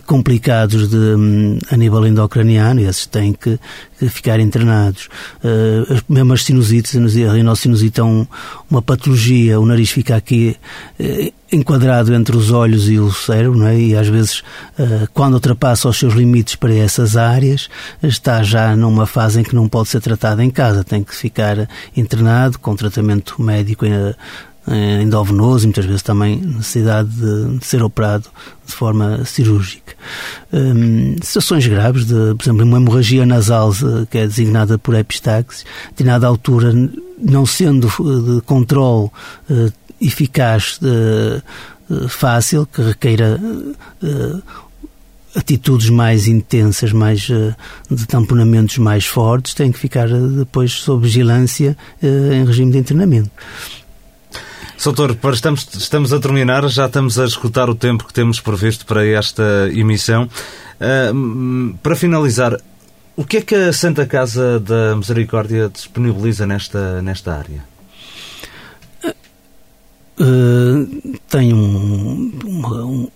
[0.07, 3.59] complicados de, a nível endocraniano, esses têm que,
[3.99, 5.09] que ficar internados.
[5.45, 8.27] Uh, mesmo as sinusites, a rinocinusite é um,
[8.69, 10.57] uma patologia, o nariz fica aqui
[10.99, 13.79] uh, enquadrado entre os olhos e o cérebro, é?
[13.79, 14.39] e às vezes,
[14.79, 17.69] uh, quando ultrapassa os seus limites para essas áreas,
[18.03, 21.69] está já numa fase em que não pode ser tratado em casa, tem que ficar
[21.97, 23.85] internado com tratamento médico
[24.67, 28.29] eh, endovenoso e muitas vezes também necessidade de, ser operado
[28.65, 29.95] de forma cirúrgica.
[30.53, 33.73] Um, situações graves, de, por exemplo, uma hemorragia nasal
[34.11, 36.73] que é designada por epistaxis, determinada altura,
[37.19, 39.11] não sendo de controle
[40.01, 43.39] eficaz, uh, fácil, que requeira
[44.03, 44.43] uh,
[45.35, 52.45] atitudes mais intensas, mais de tamponamentos mais fortes, tem que ficar depois sob vigilância em
[52.45, 53.31] regime de internamento.
[54.77, 59.07] Soutor, estamos, estamos a terminar, já estamos a escutar o tempo que temos previsto para
[59.07, 60.29] esta emissão.
[60.81, 62.59] Uh, para finalizar,
[63.21, 67.63] O que é que a Santa Casa da Misericórdia disponibiliza nesta, nesta área?
[70.21, 73.09] Uh, tem um, um,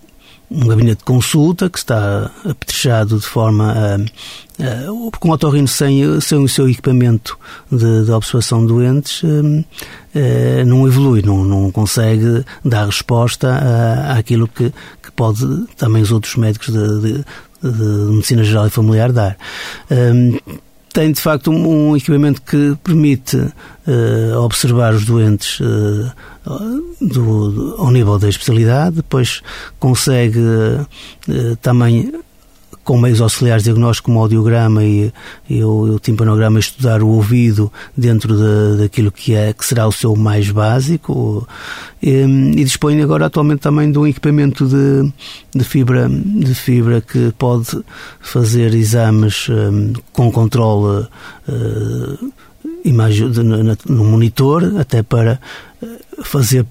[0.49, 3.95] um gabinete de consulta que está apetrechado de forma a,
[4.63, 7.37] a com otorrino sem, sem o seu equipamento
[7.71, 9.65] de, de observação de doentes uh,
[10.65, 15.45] não evolui, não, não consegue dar resposta a, àquilo que, que pode
[15.77, 17.25] também os outros médicos de, de
[17.71, 19.37] de medicina geral e familiar dar.
[19.89, 20.37] Um,
[20.95, 26.09] tem de facto um, um, equipamento que permite uh, observar os doentes uh,
[27.01, 29.41] do, do, ao nível da especialidade, depois
[29.77, 32.13] consegue uh, também
[32.85, 35.11] com meios auxiliares de diagnóstico como audiograma e,
[35.49, 39.91] e o, o, timpanograma estudar o ouvido dentro de, daquilo que, é, que será o
[39.91, 41.47] seu mais básico.
[42.01, 45.11] E, e dispõe agora atualmente também de um equipamento de,
[45.53, 47.83] de, fibra, de fibra que pode
[48.21, 51.07] fazer exames um, com controle
[51.49, 52.33] uh,
[52.83, 53.31] imagem
[53.87, 55.39] no monitor até para
[56.23, 56.65] fazer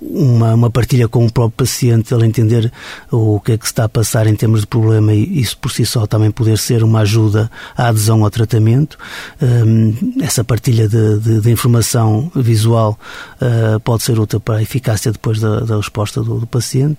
[0.00, 2.72] uma, uma partilha com o próprio paciente, ele entender
[3.10, 5.72] o que é que se está a passar em termos de problema e isso por
[5.72, 8.96] si só também poder ser uma ajuda à adesão ao tratamento.
[9.42, 12.98] Um, essa partilha de, de, de informação visual
[13.42, 16.98] uh, pode ser útil para a eficácia depois da, da resposta do, do, paciente.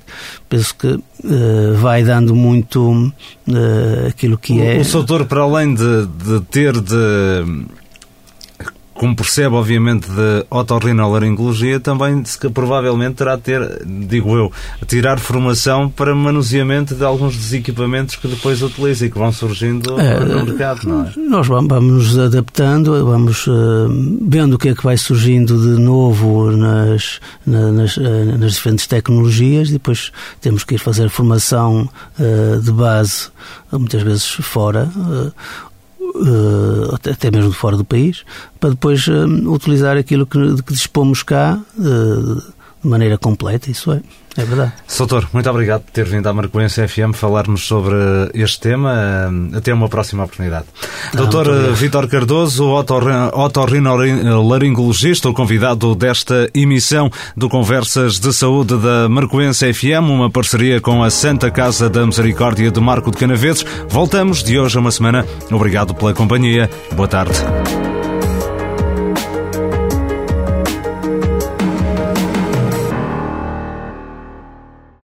[0.49, 0.99] Penso que
[1.79, 3.11] vai dando muito
[4.07, 4.79] aquilo que o, é.
[4.79, 7.65] O doutor, para além de, de ter de
[8.99, 12.21] como percebe, obviamente, de otorrinolaringologia, também
[12.53, 14.51] provavelmente terá de ter, digo eu,
[14.85, 19.97] tirar formação para manuseamento de alguns dos equipamentos que depois utiliza e que vão surgindo
[19.97, 21.13] é, no mercado, não é?
[21.15, 23.87] Nós vamos nos adaptando, vamos uh,
[24.21, 29.69] vendo o que é que vai surgindo de novo nas, nas, uh, nas diferentes tecnologias
[29.69, 31.87] depois temos que ir fazer formação
[32.61, 33.29] de base,
[33.71, 34.89] muitas vezes fora,
[37.11, 38.23] até mesmo de fora do país,
[38.59, 42.35] para depois uh, utilizar aquilo que, que dispomos cá uh,
[42.81, 44.01] de maneira completa, isso é.
[44.39, 44.71] É verdade.
[44.87, 47.93] Soutor, muito obrigado por ter vindo à Marcoense FM falar-nos sobre
[48.33, 49.29] este tema.
[49.53, 50.63] Até uma próxima oportunidade.
[51.07, 52.65] Ah, Doutor Vítor Cardoso,
[53.33, 61.03] otorrinolaringologista, o convidado desta emissão do Conversas de Saúde da Marcoense FM, uma parceria com
[61.03, 63.65] a Santa Casa da Misericórdia de Marco de Canaveses.
[63.89, 65.25] Voltamos de hoje a uma semana.
[65.51, 66.69] Obrigado pela companhia.
[66.95, 67.33] Boa tarde.